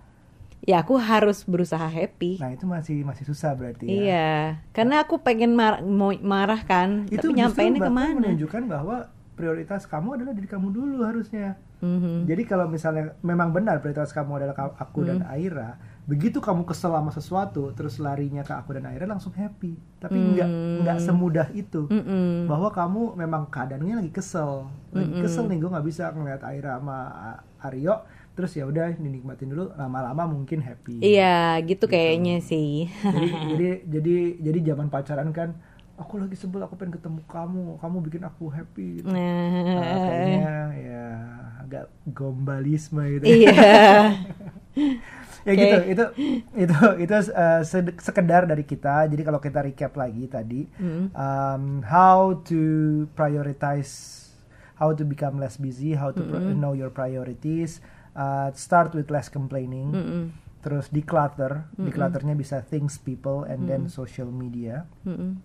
Ya 0.68 0.84
aku 0.84 1.00
harus 1.00 1.48
berusaha 1.48 1.88
happy. 1.88 2.36
Nah 2.36 2.52
itu 2.52 2.68
masih 2.68 3.00
masih 3.00 3.24
susah 3.24 3.56
berarti 3.56 3.88
ya. 3.88 3.92
Iya, 3.96 4.32
karena 4.76 5.00
aku 5.00 5.16
pengen 5.16 5.56
mar 5.56 5.80
mau 5.80 6.12
marah 6.20 6.60
kan, 6.60 7.08
Itu 7.08 7.32
tapi 7.32 7.40
nyampeinnya 7.40 7.80
ke 7.80 7.88
mana? 7.88 8.12
menunjukkan 8.20 8.68
bahwa 8.68 9.08
prioritas 9.32 9.88
kamu 9.88 10.20
adalah 10.20 10.36
diri 10.36 10.44
kamu 10.44 10.68
dulu 10.68 11.00
harusnya. 11.00 11.56
Mhm. 11.80 12.28
Jadi 12.28 12.42
kalau 12.44 12.68
misalnya 12.68 13.16
memang 13.22 13.48
benar 13.48 13.80
prioritas 13.80 14.12
kamu 14.12 14.44
adalah 14.44 14.76
aku 14.76 15.06
dan 15.06 15.22
Hmm. 15.22 15.30
Aira, 15.30 15.78
begitu 16.04 16.36
kamu 16.36 16.66
kesel 16.66 16.90
sama 16.90 17.14
sesuatu, 17.14 17.70
terus 17.72 17.96
larinya 17.96 18.42
ke 18.42 18.50
aku 18.50 18.76
dan 18.76 18.90
Aira 18.90 19.06
langsung 19.06 19.32
happy. 19.32 19.72
Tapi 19.96 20.18
Hmm. 20.20 20.30
nggak 20.34 20.48
nggak 20.84 20.98
semudah 21.00 21.48
itu. 21.54 21.86
Mm-mm. 21.88 22.44
Bahwa 22.44 22.68
kamu 22.68 23.16
memang 23.16 23.46
keadaannya 23.46 24.04
lagi 24.04 24.12
kesel, 24.12 24.68
lagi 24.90 25.12
kesel 25.22 25.46
nih 25.46 25.56
gue 25.56 25.70
nggak 25.70 25.86
bisa 25.86 26.10
ngeliat 26.10 26.42
Aira 26.44 26.76
sama 26.76 26.98
Aryo, 27.62 27.94
terus 28.38 28.54
ya 28.54 28.62
udah 28.62 28.94
dinikmatin 28.94 29.50
dulu, 29.50 29.74
lama-lama 29.74 30.30
mungkin 30.30 30.62
happy. 30.62 31.02
Iya, 31.02 31.58
gitu 31.66 31.90
kayaknya 31.90 32.38
sih. 32.38 32.86
jadi 33.02 33.26
jadi 33.50 33.68
jadi 33.90 34.14
jadi 34.38 34.58
zaman 34.70 34.86
pacaran 34.86 35.34
kan 35.34 35.58
aku 35.98 36.22
lagi 36.22 36.38
sebel 36.38 36.62
aku 36.62 36.78
pengen 36.78 36.94
ketemu 36.94 37.18
kamu 37.26 37.82
kamu 37.82 37.96
bikin 38.06 38.22
aku 38.22 38.46
happy 38.46 39.02
gitu. 39.02 39.10
Nah, 39.10 39.50
Nah, 39.74 39.98
kayaknya 40.06 40.54
ya 40.78 41.06
agak 41.58 41.84
gombalisme 42.08 43.02
gitu 43.18 43.26
iya. 43.26 43.50
ya 45.46 45.52
gitu 45.54 45.76
itu 45.90 46.04
itu 46.54 46.74
itu 47.02 47.14
uh, 47.32 47.62
sekedar 47.98 48.46
dari 48.46 48.62
kita 48.62 49.08
jadi 49.08 49.22
kalau 49.24 49.40
kita 49.40 49.64
recap 49.64 49.92
lagi 49.96 50.24
tadi 50.28 50.70
Mm. 50.78 51.10
um, 51.12 51.62
how 51.82 52.36
to 52.46 52.60
prioritize 53.12 54.22
how 54.76 54.94
to 54.94 55.02
become 55.02 55.36
less 55.36 55.58
busy 55.58 55.94
how 55.94 56.08
to 56.08 56.22
pro- 56.22 56.54
know 56.54 56.72
your 56.72 56.90
priorities 56.90 57.82
uh, 58.12 58.48
start 58.52 58.92
with 58.92 59.08
less 59.08 59.26
complaining. 59.26 59.90
Mm-mm. 59.90 60.24
terus 60.58 60.90
declutter. 60.90 61.70
Declutternya 61.74 62.34
bisa 62.34 62.60
things 62.60 62.98
people 62.98 63.42
and 63.42 63.64
then 63.64 63.86
social 63.86 64.26
media. 64.26 64.84
Mm-mm. 65.02 65.38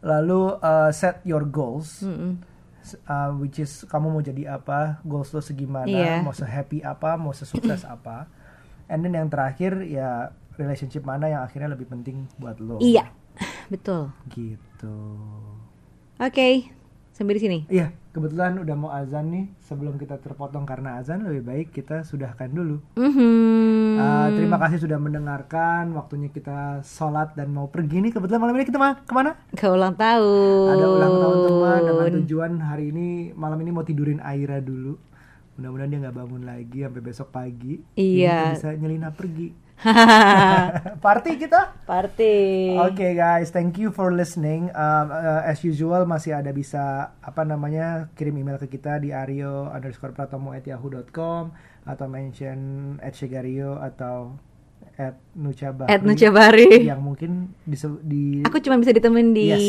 lalu 0.00 0.52
uh, 0.60 0.90
set 0.90 1.24
your 1.24 1.42
goals. 1.42 2.04
Mm-mm. 2.04 2.36
S- 2.78 3.00
uh, 3.04 3.32
which 3.34 3.56
is 3.56 3.82
kamu 3.84 4.10
mau 4.10 4.20
jadi 4.20 4.52
apa? 4.52 5.00
Goals 5.00 5.32
lo 5.32 5.40
segimana? 5.40 5.88
Iya. 5.88 6.20
mau 6.20 6.30
sehappy 6.30 6.80
apa? 6.80 7.16
Mau 7.16 7.32
sesukses 7.32 7.82
apa? 7.88 8.28
And 8.84 9.00
then 9.00 9.16
yang 9.16 9.32
terakhir 9.32 9.80
ya 9.80 10.28
relationship 10.54 11.02
mana 11.02 11.26
yang 11.26 11.40
akhirnya 11.40 11.72
lebih 11.72 11.88
penting 11.88 12.28
buat 12.36 12.60
lo? 12.60 12.76
Iya, 12.78 13.08
betul. 13.72 14.12
gitu. 14.28 14.96
Oke, 16.14 16.68
sampai 17.10 17.34
di 17.34 17.40
sini. 17.40 17.58
Iya, 17.66 17.90
kebetulan 18.14 18.62
udah 18.62 18.76
mau 18.78 18.94
azan 18.94 19.34
nih. 19.34 19.44
Sebelum 19.66 19.98
kita 19.98 20.22
terpotong 20.22 20.62
karena 20.62 21.02
azan, 21.02 21.26
lebih 21.26 21.42
baik 21.42 21.66
kita 21.74 22.06
sudahkan 22.06 22.48
dulu. 22.54 22.78
Mhm. 22.94 23.98
Uh, 23.98 24.28
terima 24.38 24.56
kasih 24.62 24.86
sudah 24.86 24.98
mendengarkan. 25.02 25.90
Waktunya 25.98 26.30
kita 26.30 26.86
sholat 26.86 27.34
dan 27.34 27.50
mau 27.50 27.66
pergi 27.66 27.98
nih. 27.98 28.14
Kebetulan 28.14 28.38
malam 28.38 28.54
ini 28.54 28.64
kita 28.70 28.78
ma- 28.78 29.02
ke 29.02 29.10
mana? 29.10 29.34
Ke 29.58 29.66
ulang 29.66 29.98
tahun. 29.98 30.68
Ada 30.78 30.86
ulang 30.86 31.14
tahun 31.18 31.38
teman 31.42 31.80
dengan 31.82 32.10
tujuan 32.22 32.52
hari 32.62 32.94
ini 32.94 33.08
malam 33.34 33.58
ini 33.58 33.70
mau 33.74 33.82
tidurin 33.82 34.22
Aira 34.22 34.62
dulu. 34.62 34.94
Mudah-mudahan 35.54 35.90
dia 35.90 36.00
nggak 36.02 36.16
bangun 36.18 36.42
lagi 36.42 36.78
sampai 36.82 37.02
besok 37.02 37.28
pagi. 37.30 37.78
Iya. 37.94 38.54
kita 38.54 38.54
bisa 38.58 38.70
nyelina 38.74 39.10
pergi. 39.14 39.48
Party 41.04 41.32
kita. 41.36 41.82
Party. 41.84 42.74
Oke 42.78 43.12
guys, 43.18 43.50
thank 43.50 43.76
you 43.76 43.90
for 43.90 44.14
listening. 44.14 44.70
Um, 44.72 45.10
uh, 45.10 45.42
as 45.44 45.60
usual 45.66 46.06
masih 46.06 46.38
ada 46.38 46.54
bisa 46.54 47.14
apa 47.20 47.42
namanya 47.42 48.08
kirim 48.14 48.38
email 48.38 48.56
ke 48.56 48.70
kita 48.70 49.02
di 49.02 49.10
ario 49.10 49.68
underscore 49.68 50.14
pratomo 50.14 50.54
at 50.54 50.64
yahoo.com 50.64 51.52
atau 51.84 52.06
mention 52.08 52.96
at 53.04 53.12
Shegario 53.12 53.76
atau 53.76 54.40
at 54.94 55.18
Nucabari 55.34 55.90
At 55.90 56.00
Nucabari. 56.00 56.86
yang 56.86 57.02
mungkin 57.02 57.50
di, 57.60 57.74
di 58.00 58.22
Aku 58.42 58.58
cuma 58.58 58.78
bisa 58.78 58.90
ditemuin 58.90 59.30
di 59.30 59.44
Yes. 59.50 59.62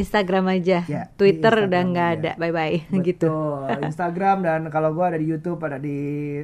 Instagram 0.00 0.48
aja. 0.48 0.80
Ya, 0.82 1.12
Twitter 1.12 1.52
Instagram 1.52 1.68
udah 1.68 1.82
nggak 1.86 2.08
ada. 2.16 2.30
Bye 2.34 2.52
bye. 2.56 2.76
gitu. 2.98 3.32
Instagram 3.78 4.36
dan 4.40 4.60
kalau 4.68 4.90
gua 4.90 5.12
ada 5.12 5.18
di 5.18 5.28
YouTube 5.28 5.60
ada 5.60 5.76
di 5.76 5.96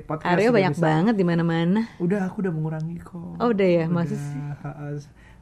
podcast 0.02 0.36
Aryo 0.36 0.52
banyak 0.52 0.74
bisa. 0.74 0.84
banget 0.84 1.14
di 1.14 1.24
mana-mana. 1.24 1.88
Udah 1.96 2.24
aku 2.24 2.44
udah 2.44 2.52
mengurangi 2.52 3.00
kok. 3.00 3.36
Oh, 3.36 3.48
udah 3.48 3.64
ya? 3.66 3.84
Masa 3.86 4.12
sih? 4.12 4.40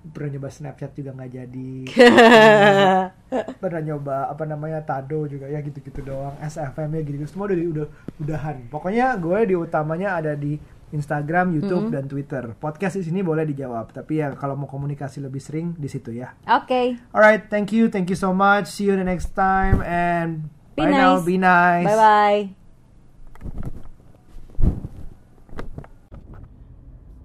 Pernah 0.04 0.36
nyoba 0.36 0.52
Snapchat 0.52 0.92
juga 0.92 1.10
nggak 1.10 1.30
jadi. 1.32 1.70
pernah 3.58 3.80
nyoba 3.82 4.28
apa 4.28 4.44
namanya 4.44 4.78
Tado 4.78 5.26
juga 5.26 5.48
ya 5.48 5.58
gitu-gitu 5.58 6.04
doang 6.04 6.36
SFM 6.38 6.92
ya 6.92 7.00
gitu, 7.02 7.26
semua 7.26 7.50
udah 7.50 7.56
udah 7.58 7.86
udahan 8.20 8.56
pokoknya 8.68 9.16
gue 9.18 9.38
di 9.44 9.54
utamanya 9.56 10.14
ada 10.14 10.32
di 10.36 10.54
Instagram, 10.94 11.50
YouTube 11.58 11.90
dan 11.90 12.06
Twitter. 12.06 12.54
Podcast 12.54 12.94
di 12.96 13.04
sini 13.04 13.20
boleh 13.26 13.42
dijawab, 13.42 13.90
tapi 13.90 14.22
ya 14.22 14.30
kalau 14.38 14.54
mau 14.54 14.70
komunikasi 14.70 15.18
lebih 15.18 15.42
sering 15.42 15.74
di 15.74 15.90
situ 15.90 16.14
ya. 16.14 16.38
Oke. 16.46 16.94
Alright, 17.10 17.50
thank 17.50 17.74
you, 17.74 17.90
thank 17.90 18.06
you 18.06 18.14
so 18.14 18.30
much. 18.30 18.70
See 18.70 18.86
you 18.86 18.94
the 18.94 19.02
next 19.02 19.34
time 19.34 19.82
and 19.82 20.46
Be 20.78 20.86
bye 20.86 20.94
now, 20.94 21.18
nice. 21.18 21.26
be 21.26 21.36
nice. 21.36 21.86
Bye 21.90 21.98
bye. 21.98 22.42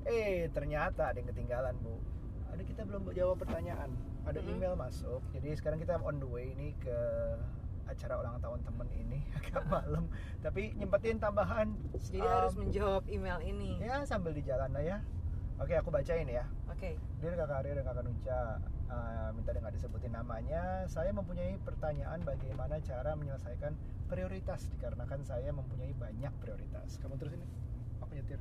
Eh, 0.10 0.50
ternyata 0.50 1.14
ada 1.14 1.18
yang 1.22 1.30
ketinggalan, 1.30 1.78
Bu. 1.86 1.94
Ada 2.50 2.62
kita 2.66 2.82
belum 2.90 3.06
jawab 3.14 3.38
pertanyaan. 3.46 3.94
Ada 4.26 4.42
email 4.50 4.74
masuk. 4.74 5.22
Jadi 5.38 5.54
sekarang 5.54 5.78
kita 5.78 6.02
on 6.02 6.18
the 6.18 6.26
way 6.26 6.54
ini 6.58 6.74
ke 6.82 6.98
acara 7.90 8.14
ulang 8.22 8.38
tahun 8.38 8.60
temen 8.62 8.88
ini 8.94 9.20
agak 9.38 9.66
malam. 9.68 10.06
Tapi 10.40 10.78
nyempetin 10.78 11.18
tambahan. 11.18 11.74
Jadi 11.98 12.20
um, 12.22 12.30
harus 12.30 12.56
menjawab 12.56 13.04
email 13.10 13.40
ini. 13.42 13.82
ya 13.82 14.06
sambil 14.06 14.32
di 14.32 14.46
jalan 14.46 14.70
lah 14.72 14.84
ya. 14.86 14.98
Oke, 15.60 15.76
aku 15.76 15.92
bacain 15.92 16.30
ya. 16.30 16.48
Oke. 16.72 16.96
Dear 17.20 17.36
kakak 17.36 17.68
Aryo 17.68 17.74
dan 17.76 17.84
kakak 17.84 18.04
Nuca, 18.08 18.40
uh, 18.88 19.30
minta 19.36 19.52
dengan 19.52 19.72
disebutin 19.76 20.14
namanya. 20.16 20.88
Saya 20.88 21.12
mempunyai 21.12 21.60
pertanyaan 21.60 22.24
bagaimana 22.24 22.80
cara 22.80 23.12
menyelesaikan 23.20 23.76
prioritas 24.08 24.72
dikarenakan 24.72 25.20
saya 25.28 25.52
mempunyai 25.52 25.92
banyak 26.00 26.32
prioritas. 26.40 26.96
Kamu 27.04 27.20
terus 27.20 27.36
ini? 27.36 27.48
Aku 28.00 28.16
nyetir. 28.16 28.40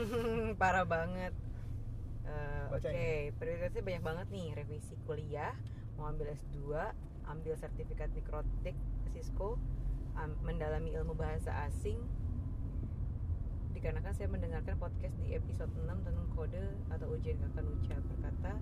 Parah 0.60 0.84
banget. 0.84 1.32
Bacain. 2.70 2.94
Oke, 2.94 3.10
prioritasnya 3.42 3.82
banyak 3.82 4.04
banget 4.04 4.26
nih. 4.30 4.46
Revisi 4.54 4.94
kuliah, 5.02 5.56
mau 5.98 6.06
ambil 6.06 6.30
S2, 6.30 6.76
ambil 7.30 7.54
sertifikat 7.54 8.10
mikrotik 8.10 8.74
Cisco, 9.08 9.56
am- 10.14 10.38
mendalami 10.40 10.90
ilmu 10.92 11.14
bahasa 11.14 11.50
asing. 11.64 11.98
Dikarenakan 13.70 14.12
saya 14.12 14.28
mendengarkan 14.28 14.76
podcast 14.76 15.14
di 15.16 15.32
episode 15.32 15.70
6 15.72 15.86
tentang 16.02 16.28
kode 16.30 16.60
atau 16.88 17.06
ujian 17.10 17.38
kakak 17.40 17.64
Nuca 17.64 17.96
berkata 18.04 18.52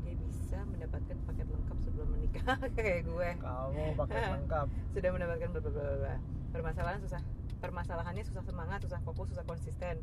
dia 0.00 0.14
bisa 0.16 0.58
mendapatkan 0.64 1.16
paket 1.20 1.46
lengkap 1.46 1.78
sebelum 1.80 2.08
menikah 2.08 2.56
kayak 2.76 3.04
gue 3.04 3.28
Kamu 3.36 3.84
pakai 3.96 4.22
lengkap. 4.34 4.66
sudah 4.90 5.10
mendapatkan 5.10 5.48
bla 5.48 5.60
bla, 5.60 5.70
bla. 5.98 6.14
permasalahan 6.50 6.98
susah 7.00 7.22
permasalahannya 7.56 8.22
susah 8.22 8.42
semangat 8.42 8.78
susah 8.80 8.98
fokus 9.02 9.26
susah 9.28 9.44
konsisten 9.44 9.98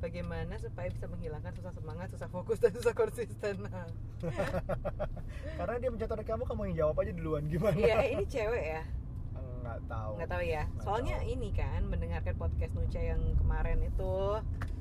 bagaimana 0.00 0.56
supaya 0.56 0.88
bisa 0.88 1.06
menghilangkan 1.06 1.52
susah 1.52 1.70
semangat 1.70 2.08
susah 2.08 2.26
fokus 2.26 2.56
dan 2.56 2.72
susah 2.72 2.92
konsisten. 2.92 3.68
Karena 5.58 5.76
dia 5.76 5.90
mencatat 5.90 6.20
kamu, 6.20 6.42
kamu 6.44 6.60
yang 6.66 6.76
jawab 6.78 6.96
aja 6.98 7.12
duluan 7.12 7.44
gimana? 7.46 7.76
iya 7.76 8.00
ini 8.08 8.24
cewek 8.24 8.64
ya 8.70 8.82
Nggak 9.60 9.78
tahu. 9.86 10.10
nggak 10.16 10.30
tahu 10.30 10.42
ya 10.42 10.62
Nggak 10.64 10.82
soalnya 10.82 11.16
tahu. 11.16 11.30
ini 11.30 11.48
kan 11.52 11.80
mendengarkan 11.84 12.34
podcast 12.34 12.72
Nuca 12.74 12.98
yang 12.98 13.22
kemarin 13.36 13.78
itu 13.80 14.14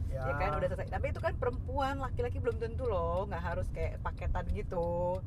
Ya, 0.09 0.25
ya 0.25 0.33
kan 0.35 0.57
udah 0.57 0.67
selesai 0.67 0.89
tapi 0.89 1.13
itu 1.13 1.21
kan 1.21 1.37
perempuan 1.37 2.01
laki-laki 2.01 2.41
belum 2.41 2.57
tentu 2.57 2.89
loh 2.89 3.29
nggak 3.29 3.45
harus 3.45 3.69
kayak 3.69 4.01
paketan 4.01 4.41
gitu 4.49 5.21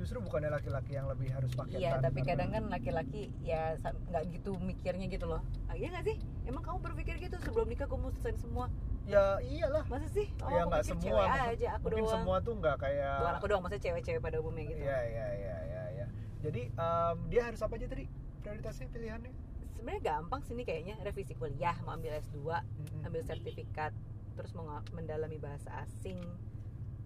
Justru 0.00 0.16
bukannya 0.18 0.48
laki-laki 0.50 0.96
yang 0.96 1.04
lebih 1.06 1.28
harus 1.28 1.52
pakai 1.52 1.76
iya 1.76 2.00
tapi 2.00 2.24
kadang 2.24 2.48
kan 2.48 2.64
laki-laki 2.66 3.28
ya 3.38 3.76
nggak 3.76 4.24
gitu 4.32 4.56
mikirnya 4.58 5.04
gitu 5.06 5.28
loh 5.28 5.44
ah, 5.68 5.76
iya 5.76 5.92
nggak 5.92 6.04
sih 6.06 6.16
emang 6.42 6.64
kamu 6.64 6.80
berpikir 6.80 7.20
gitu 7.20 7.36
sebelum 7.38 7.68
nikah 7.68 7.84
kamu 7.84 8.08
selesai 8.10 8.40
semua 8.40 8.72
Ya 9.04 9.36
iyalah. 9.38 9.84
masa 9.86 10.08
sih 10.08 10.24
oh 10.40 10.48
ya 10.48 10.64
nggak 10.64 10.84
semua. 10.86 11.02
cewek 11.02 11.26
maksud- 11.26 11.52
aja 11.52 11.68
aku 11.70 11.84
mungkin 11.84 12.02
doang 12.02 12.14
semua 12.16 12.36
tuh 12.38 12.54
nggak 12.54 12.76
kayak. 12.78 13.16
bukan 13.18 13.34
aku 13.34 13.46
doang 13.46 13.60
maksudnya 13.60 13.82
cewek-cewek 13.82 14.20
pada 14.20 14.36
umumnya 14.38 14.64
gitu 14.66 14.80
Iya 14.80 14.98
iya 15.04 15.26
iya 15.36 15.56
iya. 15.66 15.82
iya. 15.94 16.06
Jadi 16.40 16.62
em, 16.70 17.16
dia 17.28 17.42
harus 17.44 17.60
apa 17.60 17.74
aja 17.74 17.86
tadi 17.86 18.04
prioritasnya 18.40 18.86
pilihannya? 18.88 19.32
sebenarnya 19.70 20.02
gampang 20.02 20.40
sih 20.40 20.52
ini 20.52 20.62
kayaknya 20.62 20.94
revisi 20.98 21.32
kuliah 21.34 21.76
mau 21.82 21.92
ambil 21.92 22.16
S2 22.18 22.36
Mm-mm. 22.40 23.00
ambil 23.02 23.20
sertifikat 23.22 23.92
terus 24.32 24.52
mau 24.52 24.64
mendalami 24.90 25.36
bahasa 25.36 25.72
asing 25.78 26.20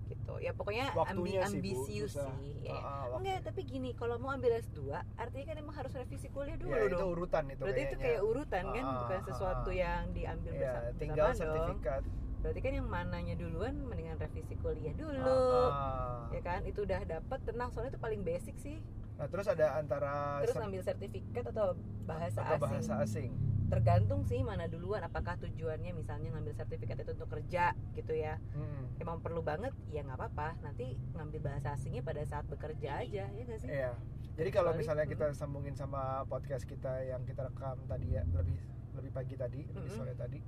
gitu 0.06 0.34
ya 0.36 0.52
pokoknya 0.52 0.86
ambi 0.88 0.98
Waktunya 0.98 1.40
sih, 1.42 1.58
Bu, 1.58 1.64
ambisius 1.80 2.12
sih 2.14 2.52
ya. 2.62 2.74
Waktu. 2.74 3.16
enggak 3.16 3.38
tapi 3.44 3.60
gini 3.62 3.90
kalau 3.92 4.16
mau 4.16 4.30
ambil 4.30 4.50
S2 4.56 4.78
artinya 5.14 5.44
kan 5.44 5.56
emang 5.58 5.74
harus 5.74 5.92
revisi 5.92 6.28
kuliah 6.28 6.54
dulu 6.54 6.70
Ya, 6.70 6.80
itu 6.82 6.94
dong 6.94 7.10
urutan 7.10 7.44
itu 7.46 7.60
berarti 7.60 7.80
itu 7.80 7.88
kayaknya. 7.90 8.04
kayak 8.04 8.20
urutan 8.22 8.64
kan 8.66 8.84
Ah, 8.84 8.96
bukan 8.98 9.20
sesuatu 9.24 9.68
ah. 9.68 9.74
yang 9.74 10.02
diambil 10.10 10.52
Ya, 10.52 10.60
bersama 10.60 10.98
tinggal 10.98 11.26
dong 11.26 11.38
sertifikat. 11.38 12.02
berarti 12.36 12.60
kan 12.60 12.72
yang 12.74 12.86
mananya 12.86 13.34
duluan 13.34 13.74
mendingan 13.80 14.16
revisi 14.16 14.54
kuliah 14.56 14.94
dulu 14.94 15.22
Ah, 15.22 15.72
ah. 15.72 16.16
ya 16.28 16.40
kan 16.40 16.60
itu 16.62 16.80
udah 16.80 17.00
dapat 17.02 17.38
tenang 17.42 17.68
soalnya 17.70 17.90
itu 17.90 18.00
paling 18.00 18.20
basic 18.20 18.56
sih 18.56 18.78
Nah, 19.14 19.30
terus 19.30 19.46
ada 19.46 19.78
antara 19.78 20.42
terus 20.42 20.58
ambil 20.58 20.82
sertifikat 20.82 21.46
atau 21.46 21.72
bahasa 22.04 22.42
atau 22.42 22.58
asing 22.58 22.66
bahasa 22.66 22.92
asing. 23.00 23.30
Tergantung 23.74 24.22
sih 24.22 24.40
mana 24.40 24.64
duluan 24.64 25.02
apakah 25.02 25.34
tujuannya 25.36 25.90
misalnya 25.92 26.30
ngambil 26.30 26.54
sertifikat 26.54 26.96
itu 26.96 27.10
untuk 27.12 27.26
kerja 27.28 27.64
gitu 27.92 28.12
ya 28.12 28.38
Mm-mm. 28.52 28.94
emang 28.98 29.18
perlu 29.18 29.40
banget 29.40 29.74
ya 29.88 30.00
nggak 30.00 30.16
apa-apa 30.16 30.54
nanti 30.60 30.94
ngambil 31.12 31.40
bahasa 31.44 31.74
asingnya 31.74 32.00
pada 32.00 32.22
saat 32.22 32.46
bekerja 32.46 33.02
aja 33.02 33.24
ya 33.26 33.42
nggak 33.42 33.58
sih 33.58 33.68
Iya. 33.68 33.92
Jadi 34.34 34.50
kalau 34.50 34.70
Kecuali- 34.70 34.82
misalnya 34.82 35.06
kita 35.06 35.26
sambungin 35.32 35.74
sama 35.74 36.02
podcast 36.24 36.64
kita 36.64 37.02
yang 37.04 37.22
kita 37.22 37.44
rekam 37.44 37.78
tadi 37.84 38.12
ya 38.12 38.26
lebih 38.28 38.58
lebih 38.94 39.10
pagi 39.10 39.34
tadi, 39.34 39.62
lebih 39.64 39.78
Mm-mm. 39.84 39.94
sore 39.96 40.14
tadi, 40.14 40.38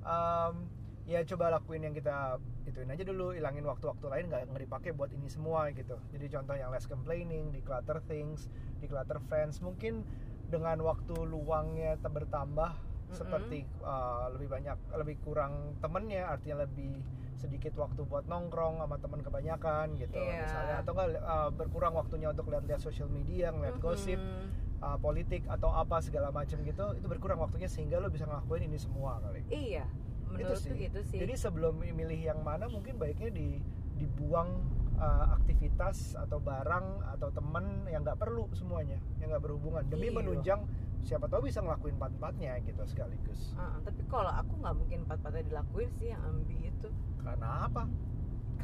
em, 0.00 0.54
ya 1.04 1.20
coba 1.24 1.52
lakuin 1.52 1.82
yang 1.82 1.92
kita 1.92 2.40
ituin 2.64 2.88
aja 2.88 3.00
dulu, 3.00 3.32
ilangin 3.32 3.60
waktu-waktu 3.62 4.06
lain 4.08 4.24
nggak 4.28 4.48
nggak 4.48 4.62
dipakai 4.62 4.90
buat 4.92 5.08
ini 5.08 5.28
semua 5.28 5.68
gitu. 5.72 6.00
Jadi 6.08 6.26
contoh 6.30 6.56
yang 6.56 6.68
less 6.68 6.84
complaining, 6.84 7.48
declutter 7.50 8.00
things, 8.02 8.48
declutter 8.80 9.20
friends, 9.22 9.60
mungkin 9.60 10.08
dengan 10.50 10.78
waktu 10.84 11.14
luangnya 11.24 11.96
bertambah 12.00 12.76
seperti 13.14 13.62
uh, 13.86 14.26
lebih 14.34 14.48
banyak 14.50 14.78
lebih 14.98 15.16
kurang 15.22 15.78
temennya 15.78 16.26
artinya 16.26 16.66
lebih 16.66 16.98
sedikit 17.38 17.76
waktu 17.76 18.02
buat 18.08 18.24
nongkrong 18.26 18.80
sama 18.80 18.96
teman 18.98 19.20
kebanyakan 19.22 19.94
gitu. 20.00 20.16
Iya. 20.18 20.48
misalnya 20.48 20.74
atau 20.82 20.92
enggak 20.96 21.08
uh, 21.22 21.50
berkurang 21.54 21.94
waktunya 21.94 22.32
untuk 22.32 22.48
lihat-lihat 22.50 22.80
social 22.82 23.06
media 23.10 23.52
ngeliat 23.52 23.78
gosip 23.78 24.16
Mhm. 24.18 24.46
uh, 24.82 24.98
politik 24.98 25.44
atau 25.46 25.70
apa 25.70 26.00
segala 26.00 26.32
macam 26.32 26.58
gitu 26.64 26.84
itu 26.96 27.06
berkurang 27.06 27.38
waktunya 27.38 27.68
sehingga 27.68 28.00
lo 28.00 28.08
bisa 28.10 28.24
ngelakuin 28.26 28.66
ini 28.66 28.78
semua 28.80 29.20
kali. 29.22 29.44
Iya 29.52 29.84
menurutku 30.34 30.74
gitu 30.74 31.00
sih. 31.06 31.18
Jadi 31.22 31.34
sebelum 31.38 31.78
milih 31.78 32.18
yang 32.18 32.40
mana 32.42 32.66
mungkin 32.66 32.98
baiknya 32.98 33.30
di 33.30 33.62
dibuang 33.94 34.50
uh, 34.98 35.26
aktivitas 35.36 36.14
atau 36.18 36.38
barang 36.38 36.86
atau 37.16 37.28
teman 37.34 37.86
yang 37.90 38.02
nggak 38.02 38.18
perlu 38.18 38.46
semuanya 38.54 38.98
yang 39.18 39.32
nggak 39.34 39.44
berhubungan. 39.44 39.82
Demi 39.88 40.08
Iya. 40.10 40.16
menunjang 40.20 40.60
siapa 41.04 41.28
tahu 41.28 41.46
bisa 41.52 41.60
ngelakuin 41.60 42.00
empat 42.00 42.12
empatnya 42.16 42.52
gitu 42.64 42.82
sekaligus. 42.88 43.52
Ah, 43.60 43.76
tapi 43.84 44.00
kalau 44.08 44.32
aku 44.32 44.56
nggak 44.56 44.74
mungkin 44.74 44.98
empat-empatnya 45.04 45.44
dilakuin 45.52 45.90
sih 46.00 46.08
yang 46.12 46.22
ambi 46.24 46.56
itu. 46.64 46.88
Karena 47.20 47.68
apa 47.68 47.84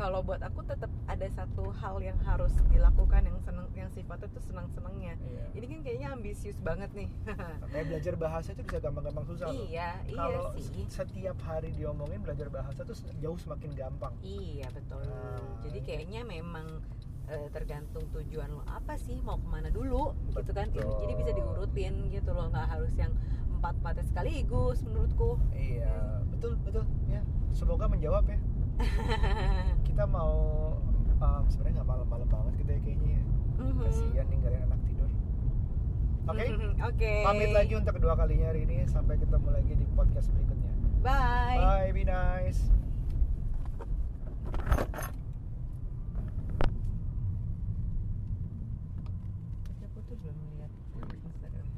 kalau 0.00 0.20
buat 0.20 0.40
aku 0.40 0.64
tetap 0.64 0.88
ada 1.04 1.28
satu 1.28 1.68
hal 1.76 2.00
yang 2.00 2.16
harus 2.20 2.48
dilakukan 2.66 3.20
yang 3.20 3.36
seneng 3.38 3.68
yang 3.72 3.90
sifatnya 3.90 4.28
tuh 4.28 4.40
senang 4.40 4.64
senengnya 4.66 5.12
Iya. 5.20 5.44
ini 5.52 5.66
kan 5.66 5.78
kayaknya 5.82 6.08
ambisius 6.10 6.56
banget 6.58 6.88
nih 6.92 7.08
Kayak 7.70 7.84
belajar 7.86 8.14
bahasa 8.16 8.48
itu 8.50 8.62
bisa 8.62 8.78
gampang-gampang 8.78 9.24
susah 9.26 9.46
loh. 9.46 9.60
iya 9.62 10.00
iya 10.02 10.16
Kalau 10.16 10.44
sih 10.56 10.84
setiap 10.88 11.36
hari 11.42 11.70
diomongin 11.70 12.18
belajar 12.18 12.48
bahasa 12.48 12.80
tuh 12.82 12.96
jauh 13.18 13.36
semakin 13.36 13.70
gampang. 13.74 14.12
iya 14.20 14.66
betul 14.70 15.04
Nah, 15.04 15.36
jadi 15.60 15.78
kayaknya 15.80 16.20
memang 16.24 16.66
eh, 17.26 17.48
tergantung 17.50 18.08
tujuan 18.10 18.48
lo 18.50 18.64
apa 18.64 18.96
sih 18.96 19.20
mau 19.20 19.36
ke 19.36 19.46
mana 19.46 19.68
dulu 19.68 20.16
gitu 20.32 20.50
kan 20.50 20.66
Betul. 20.66 20.96
jadi 20.98 21.12
bisa 21.14 21.30
diurutin 21.32 21.94
gitu 22.08 22.30
loh 22.32 22.48
nggak 22.48 22.66
harus 22.68 22.90
yang 22.96 23.12
empat 23.52 23.76
empatnya 23.76 24.04
sekaligus 24.08 24.80
menurutku 24.80 25.36
Iya, 25.52 26.24
betul 26.26 26.56
betul 26.64 26.88
ya. 27.06 27.20
Semoga 27.52 27.84
menjawab 27.84 28.24
ya. 28.26 28.38
kita 30.00 30.16
mau 30.16 30.32
um, 31.20 31.44
sebenarnya 31.52 31.84
nggak 31.84 31.88
malam-malam 31.92 32.28
banget 32.32 32.54
kita 32.64 32.70
ya 32.72 32.80
kayaknya 32.88 33.10
ya. 33.12 33.22
Mm-hmm. 33.60 33.84
Kasihan 33.84 34.26
ninggalin 34.32 34.60
anak 34.64 34.80
tidur. 34.88 35.10
Oke. 35.12 36.40
Okay? 36.40 36.48
Oke. 36.56 36.80
Okay. 36.96 37.18
Pamit 37.20 37.52
lagi 37.52 37.72
untuk 37.76 37.92
kedua 38.00 38.16
kalinya 38.16 38.48
hari 38.48 38.64
ini 38.64 38.88
sampai 38.88 39.20
ketemu 39.20 39.48
lagi 39.52 39.72
di 39.76 39.84
podcast 39.92 40.32
berikutnya. 40.32 40.72
Bye. 41.04 41.60
Bye, 41.60 41.92
be 41.92 42.04
nice. 42.08 42.64